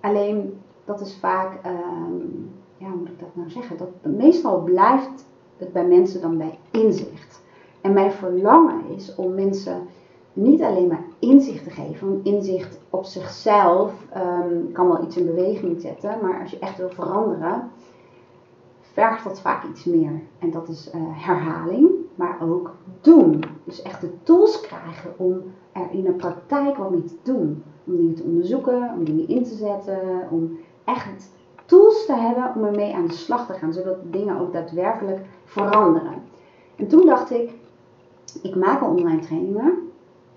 Alleen 0.00 0.58
dat 0.84 1.00
is 1.00 1.18
vaak 1.18 1.66
um, 1.66 2.50
ja, 2.76 2.88
hoe 2.88 2.98
moet 2.98 3.08
ik 3.08 3.18
dat 3.18 3.34
nou 3.34 3.50
zeggen? 3.50 3.76
Dat, 3.76 4.12
meestal 4.12 4.62
blijft 4.62 5.24
het 5.56 5.72
bij 5.72 5.86
mensen 5.86 6.20
dan 6.20 6.38
bij 6.38 6.58
inzicht. 6.70 7.42
En 7.80 7.92
mijn 7.92 8.12
verlangen 8.12 8.80
is 8.96 9.14
om 9.14 9.34
mensen 9.34 9.86
niet 10.32 10.62
alleen 10.62 10.86
maar 10.86 11.04
inzicht 11.18 11.64
te 11.64 11.70
geven. 11.70 12.08
Want 12.08 12.26
inzicht 12.26 12.78
op 12.90 13.04
zichzelf 13.04 13.92
um, 14.16 14.72
kan 14.72 14.88
wel 14.88 15.04
iets 15.04 15.16
in 15.16 15.26
beweging 15.26 15.80
zetten. 15.80 16.18
Maar 16.22 16.40
als 16.40 16.50
je 16.50 16.58
echt 16.58 16.76
wil 16.76 16.90
veranderen, 16.90 17.70
vergt 18.80 19.24
dat 19.24 19.40
vaak 19.40 19.64
iets 19.64 19.84
meer. 19.84 20.20
En 20.38 20.50
dat 20.50 20.68
is 20.68 20.90
uh, 20.94 21.00
herhaling, 21.04 21.90
maar 22.14 22.38
ook 22.42 22.74
doen. 23.00 23.44
Dus 23.64 23.82
echt 23.82 24.00
de 24.00 24.22
tools 24.22 24.60
krijgen 24.60 25.14
om 25.16 25.42
er 25.72 25.86
in 25.90 26.02
de 26.02 26.12
praktijk 26.12 26.76
wat 26.76 26.90
mee 26.90 27.04
te 27.04 27.16
doen. 27.22 27.62
Om 27.84 27.96
dingen 27.96 28.14
te 28.14 28.22
onderzoeken, 28.22 28.92
om 28.96 29.04
dingen 29.04 29.28
in 29.28 29.44
te 29.44 29.54
zetten, 29.54 30.28
om 30.30 30.58
echt 30.84 31.30
tools 31.66 32.06
te 32.06 32.14
hebben 32.14 32.52
om 32.54 32.64
ermee 32.64 32.94
aan 32.94 33.06
de 33.06 33.12
slag 33.12 33.46
te 33.46 33.52
gaan, 33.52 33.72
zodat 33.72 33.96
dingen 34.02 34.40
ook 34.40 34.52
daadwerkelijk 34.52 35.20
veranderen. 35.44 36.22
En 36.76 36.86
toen 36.86 37.06
dacht 37.06 37.30
ik, 37.30 37.50
ik 38.42 38.56
maak 38.56 38.82
online 38.82 39.20
trainingen. 39.20 39.78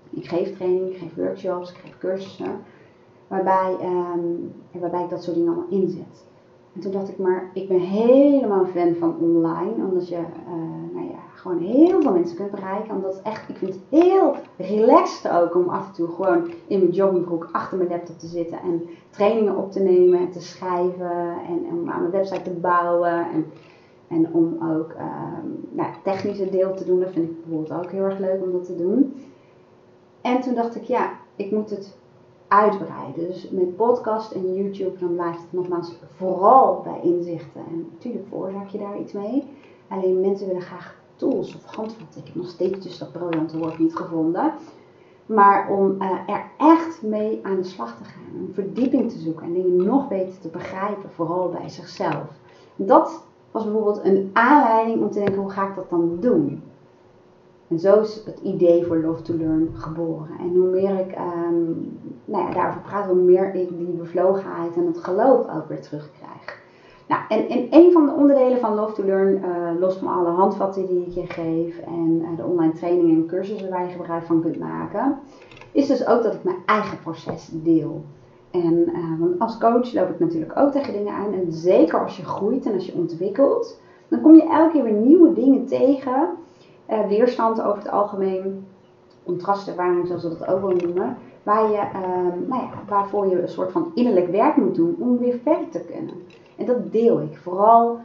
Ik 0.09 0.27
geef 0.27 0.55
trainingen, 0.55 0.91
ik 0.91 0.97
geef 0.97 1.15
workshops, 1.15 1.71
ik 1.71 1.77
geef 1.77 1.97
cursussen. 1.97 2.61
Waarbij, 3.27 3.77
um, 3.81 4.53
waarbij 4.71 5.03
ik 5.03 5.09
dat 5.09 5.23
soort 5.23 5.35
dingen 5.35 5.53
allemaal 5.53 5.79
inzet. 5.81 6.25
En 6.73 6.81
toen 6.81 6.91
dacht 6.91 7.09
ik, 7.09 7.17
maar 7.17 7.49
ik 7.53 7.67
ben 7.67 7.79
helemaal 7.79 8.65
fan 8.65 8.95
van 8.95 9.15
online. 9.19 9.85
Omdat 9.89 10.07
je, 10.07 10.15
uh, 10.15 10.93
nou 10.93 11.07
ja, 11.07 11.19
gewoon 11.39 11.57
heel 11.57 12.01
veel 12.01 12.13
mensen 12.13 12.35
kunt 12.35 12.51
bereiken. 12.51 12.95
Omdat 12.95 13.21
echt, 13.23 13.49
ik 13.49 13.57
vind 13.57 13.73
het 13.73 14.03
heel 14.03 14.35
relaxed 14.57 15.31
ook 15.31 15.55
om 15.55 15.69
af 15.69 15.87
en 15.87 15.93
toe 15.93 16.07
gewoon 16.07 16.51
in 16.67 16.79
mijn 16.79 16.91
joggingbroek 16.91 17.49
achter 17.51 17.77
mijn 17.77 17.89
laptop 17.89 18.19
te 18.19 18.27
zitten 18.27 18.59
en 18.61 18.81
trainingen 19.09 19.57
op 19.57 19.71
te 19.71 19.79
nemen 19.79 20.19
en 20.19 20.31
te 20.31 20.41
schrijven 20.41 21.37
en, 21.47 21.65
om 21.71 21.89
aan 21.89 21.99
mijn 21.99 22.11
website 22.11 22.41
te 22.41 22.49
bouwen 22.49 23.31
en, 23.31 23.45
en 24.07 24.33
om 24.33 24.57
ook 24.71 24.91
um, 24.91 25.67
nou, 25.71 25.89
technische 26.03 26.49
deel 26.49 26.73
te 26.73 26.85
doen. 26.85 26.99
Dat 26.99 27.11
vind 27.11 27.29
ik 27.29 27.45
bijvoorbeeld 27.45 27.85
ook 27.85 27.91
heel 27.91 28.03
erg 28.03 28.19
leuk 28.19 28.41
om 28.41 28.51
dat 28.51 28.65
te 28.65 28.75
doen. 28.75 29.13
En 30.21 30.41
toen 30.41 30.55
dacht 30.55 30.75
ik, 30.75 30.83
ja, 30.83 31.11
ik 31.35 31.51
moet 31.51 31.69
het 31.69 31.97
uitbreiden. 32.47 33.27
Dus 33.27 33.49
met 33.49 33.75
podcast 33.75 34.31
en 34.31 34.53
YouTube, 34.53 34.99
dan 34.99 35.13
blijft 35.13 35.41
het 35.41 35.53
nogmaals 35.53 35.99
vooral 36.15 36.81
bij 36.83 36.99
inzichten. 37.03 37.61
En 37.69 37.87
natuurlijk 37.91 38.27
veroorzaak 38.27 38.67
je 38.67 38.77
daar 38.77 38.99
iets 38.99 39.13
mee. 39.13 39.43
Alleen 39.87 40.21
mensen 40.21 40.47
willen 40.47 40.61
graag 40.61 40.98
tools 41.19 41.55
of 41.55 41.75
handvatten. 41.75 42.21
Ik 42.21 42.27
heb 42.27 42.35
nog 42.35 42.49
steeds 42.49 42.79
dus 42.79 42.97
dat 42.97 43.11
briljante 43.11 43.57
woord 43.57 43.79
niet 43.79 43.95
gevonden. 43.95 44.53
Maar 45.25 45.69
om 45.69 46.01
uh, 46.01 46.11
er 46.27 46.45
echt 46.57 47.01
mee 47.01 47.39
aan 47.43 47.55
de 47.55 47.63
slag 47.63 47.97
te 47.97 48.03
gaan. 48.03 48.41
Om 48.47 48.53
verdieping 48.53 49.11
te 49.11 49.17
zoeken 49.17 49.45
en 49.45 49.53
dingen 49.53 49.85
nog 49.85 50.07
beter 50.07 50.39
te 50.39 50.47
begrijpen. 50.47 51.09
Vooral 51.11 51.49
bij 51.49 51.69
zichzelf. 51.69 52.27
Dat 52.75 53.23
was 53.51 53.63
bijvoorbeeld 53.63 54.03
een 54.03 54.29
aanleiding 54.33 55.01
om 55.01 55.11
te 55.11 55.19
denken, 55.19 55.41
hoe 55.41 55.51
ga 55.51 55.67
ik 55.67 55.75
dat 55.75 55.89
dan 55.89 56.17
doen? 56.19 56.63
En 57.67 57.79
zo 57.79 57.99
is 57.99 58.21
het 58.25 58.39
idee 58.43 58.85
voor 58.85 58.97
Love 58.97 59.21
to 59.21 59.33
Learn 59.33 59.69
geboren. 59.73 60.37
En 60.39 60.55
hoe 60.55 60.69
meer 60.69 60.99
ik 60.99 61.17
um, 61.17 61.99
nou 62.25 62.47
ja, 62.47 62.53
daarover 62.53 62.81
praat, 62.81 63.05
hoe 63.05 63.15
meer 63.15 63.53
ik 63.53 63.69
die 63.77 63.87
bevlogenheid 63.87 64.75
en 64.75 64.85
het 64.85 64.97
geloof 64.97 65.49
ook 65.55 65.67
weer 65.67 65.81
terugkrijg. 65.81 66.58
Nou, 67.09 67.21
en, 67.29 67.49
en 67.49 67.67
een 67.69 67.91
van 67.91 68.05
de 68.05 68.11
onderdelen 68.11 68.59
van 68.59 68.75
Love 68.75 68.93
to 68.93 69.03
Learn, 69.03 69.35
uh, 69.35 69.79
los 69.79 69.95
van 69.95 70.07
alle 70.07 70.29
handvatten 70.29 70.87
die 70.87 71.05
ik 71.05 71.11
je 71.11 71.25
geef 71.25 71.79
en 71.79 72.21
uh, 72.21 72.37
de 72.37 72.43
online 72.43 72.73
trainingen 72.73 73.15
en 73.15 73.25
cursussen 73.25 73.69
waar 73.69 73.83
je 73.83 73.91
gebruik 73.91 74.23
van 74.23 74.41
kunt 74.41 74.59
maken, 74.59 75.19
is 75.71 75.87
dus 75.87 76.07
ook 76.07 76.23
dat 76.23 76.33
ik 76.33 76.43
mijn 76.43 76.57
eigen 76.65 76.99
proces 76.99 77.49
deel. 77.51 78.03
En 78.51 78.91
want 79.19 79.39
als 79.39 79.57
coach 79.57 79.93
loop 79.93 80.09
ik 80.09 80.19
natuurlijk 80.19 80.57
ook 80.59 80.71
tegen 80.71 80.93
dingen 80.93 81.13
aan. 81.13 81.33
En 81.33 81.51
zeker 81.51 82.03
als 82.03 82.17
je 82.17 82.25
groeit 82.25 82.65
en 82.65 82.73
als 82.73 82.85
je 82.85 82.93
ontwikkelt, 82.93 83.81
dan 84.07 84.21
kom 84.21 84.35
je 84.35 84.49
elke 84.49 84.71
keer 84.71 84.83
weer 84.83 84.93
nieuwe 84.93 85.33
dingen 85.33 85.65
tegen. 85.65 86.29
weerstand 87.07 87.61
over 87.61 87.77
het 87.77 87.91
algemeen 87.91 88.65
contrastervaring 89.25 90.07
zoals 90.07 90.23
we 90.23 90.29
dat 90.29 90.47
ook 90.47 90.61
wel 90.61 90.75
noemen, 90.75 91.17
waar 91.43 91.71
je, 91.71 91.81
nou 92.47 92.61
ja, 92.61 92.69
waarvoor 92.87 93.27
je 93.27 93.41
een 93.41 93.49
soort 93.49 93.71
van 93.71 93.91
innerlijk 93.95 94.27
werk 94.27 94.55
moet 94.55 94.75
doen 94.75 94.95
om 94.99 95.17
weer 95.17 95.39
verder 95.43 95.69
te 95.69 95.79
kunnen. 95.79 96.15
En 96.59 96.65
dat 96.65 96.91
deel 96.91 97.21
ik. 97.21 97.37
Vooral 97.37 97.99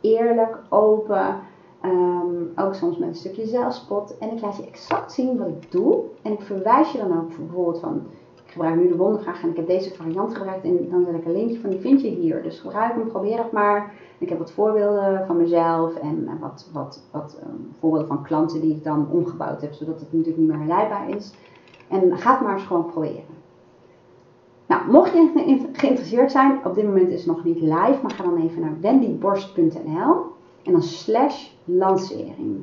eerlijk, 0.00 0.58
open, 0.68 1.40
ehm, 1.80 2.66
ook 2.66 2.74
soms 2.74 2.98
met 2.98 3.08
een 3.08 3.14
stukje 3.14 3.46
zelfspot. 3.46 4.18
En 4.18 4.30
ik 4.30 4.40
laat 4.40 4.56
je 4.56 4.66
exact 4.66 5.12
zien 5.12 5.38
wat 5.38 5.48
ik 5.48 5.72
doe. 5.72 6.02
En 6.22 6.32
ik 6.32 6.40
verwijs 6.40 6.92
je 6.92 6.98
dan 6.98 7.18
ook 7.18 7.36
bijvoorbeeld 7.36 7.80
van, 7.80 8.02
ik 8.44 8.52
gebruik 8.52 8.76
nu 8.76 8.88
de 8.88 8.96
wondervraag 8.96 9.42
en 9.42 9.48
ik 9.48 9.56
heb 9.56 9.66
deze 9.66 9.94
variant 9.94 10.34
gebruikt. 10.34 10.64
En 10.64 10.90
dan 10.90 11.04
zet 11.04 11.14
ik 11.14 11.24
een 11.24 11.32
linkje 11.32 11.60
van, 11.60 11.70
die 11.70 11.80
vind 11.80 12.00
je 12.00 12.08
hier. 12.08 12.42
Dus 12.42 12.60
gebruik 12.60 12.94
hem, 12.94 13.06
probeer 13.06 13.38
het 13.38 13.52
maar. 13.52 13.94
Ik 14.18 14.28
heb 14.28 14.38
wat 14.38 14.52
voorbeelden 14.52 15.26
van 15.26 15.36
mezelf 15.36 15.94
en 15.94 16.28
wat, 16.40 16.68
wat, 16.72 17.02
wat 17.10 17.40
um, 17.46 17.72
voorbeelden 17.78 18.08
van 18.08 18.22
klanten 18.22 18.60
die 18.60 18.74
ik 18.74 18.84
dan 18.84 19.08
omgebouwd 19.10 19.60
heb. 19.60 19.72
Zodat 19.72 20.00
het 20.00 20.12
natuurlijk 20.12 20.38
niet 20.38 20.48
meer 20.48 20.58
herleidbaar 20.58 21.08
is. 21.08 21.32
En 21.88 22.18
ga 22.18 22.32
het 22.32 22.40
maar 22.40 22.52
eens 22.52 22.66
gewoon 22.66 22.86
proberen. 22.86 23.39
Nou, 24.70 24.90
mocht 24.90 25.12
je 25.12 25.68
geïnteresseerd 25.72 26.30
zijn, 26.30 26.60
op 26.64 26.74
dit 26.74 26.84
moment 26.84 27.08
is 27.08 27.24
het 27.24 27.26
nog 27.26 27.44
niet 27.44 27.60
live, 27.60 27.98
maar 28.02 28.10
ga 28.10 28.22
dan 28.22 28.36
even 28.36 28.60
naar 28.60 28.80
wendyborst.nl 28.80 30.24
en 30.62 30.72
dan 30.72 30.82
slash 30.82 31.50
lancering. 31.64 32.60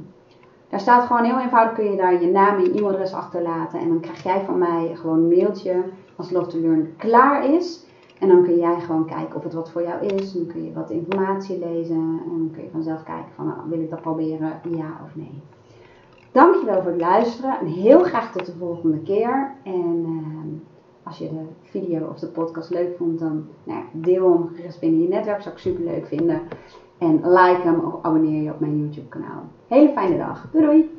Daar 0.70 0.80
staat 0.80 1.06
gewoon 1.06 1.24
heel 1.24 1.40
eenvoudig, 1.40 1.74
kun 1.74 1.92
je 1.92 1.98
daar 1.98 2.22
je 2.22 2.32
naam 2.32 2.58
en 2.58 2.64
je 2.64 2.72
e-mailadres 2.72 3.14
achterlaten 3.14 3.80
en 3.80 3.88
dan 3.88 4.00
krijg 4.00 4.24
jij 4.24 4.42
van 4.46 4.58
mij 4.58 4.92
gewoon 4.96 5.18
een 5.18 5.28
mailtje 5.28 5.84
als 6.16 6.32
Love 6.32 6.50
to 6.50 6.60
Learn 6.60 6.94
klaar 6.98 7.54
is. 7.54 7.86
En 8.20 8.28
dan 8.28 8.44
kun 8.44 8.58
jij 8.58 8.80
gewoon 8.80 9.06
kijken 9.06 9.36
of 9.36 9.44
het 9.44 9.54
wat 9.54 9.72
voor 9.72 9.84
jou 9.84 10.06
is. 10.06 10.34
Dan 10.34 10.46
kun 10.46 10.64
je 10.64 10.74
wat 10.74 10.90
informatie 10.90 11.60
lezen 11.60 12.22
en 12.26 12.38
dan 12.38 12.50
kun 12.54 12.64
je 12.64 12.70
vanzelf 12.72 13.04
kijken 13.04 13.32
van 13.36 13.46
nou, 13.46 13.58
wil 13.70 13.80
ik 13.80 13.90
dat 13.90 14.02
proberen, 14.02 14.60
ja 14.70 15.02
of 15.06 15.16
nee. 15.16 15.42
Dankjewel 16.32 16.82
voor 16.82 16.92
het 16.92 17.02
luisteren 17.02 17.60
en 17.60 17.66
heel 17.66 18.04
graag 18.04 18.32
tot 18.32 18.46
de 18.46 18.54
volgende 18.60 19.00
keer. 19.00 19.52
En 19.64 20.06
uh, 20.08 20.77
als 21.08 21.18
je 21.18 21.30
de 21.30 21.46
video 21.62 22.08
of 22.08 22.20
de 22.20 22.28
podcast 22.28 22.70
leuk 22.70 22.98
vond, 22.98 23.20
dan 23.20 23.46
nou, 23.64 23.84
deel 23.92 24.32
hem 24.34 24.48
gerust 24.56 24.80
binnen 24.80 25.02
je 25.02 25.08
netwerk. 25.08 25.42
Zou 25.42 25.56
ik 25.56 25.62
super 25.62 25.84
leuk 25.84 26.08
vinden. 26.08 26.42
En 26.98 27.14
like 27.14 27.62
hem 27.62 27.80
of 27.80 27.94
abonneer 28.02 28.44
je 28.44 28.52
op 28.52 28.60
mijn 28.60 28.80
YouTube 28.80 29.08
kanaal. 29.08 29.44
Hele 29.68 29.90
fijne 29.90 30.18
dag. 30.18 30.50
Doei 30.52 30.66
doei! 30.66 30.97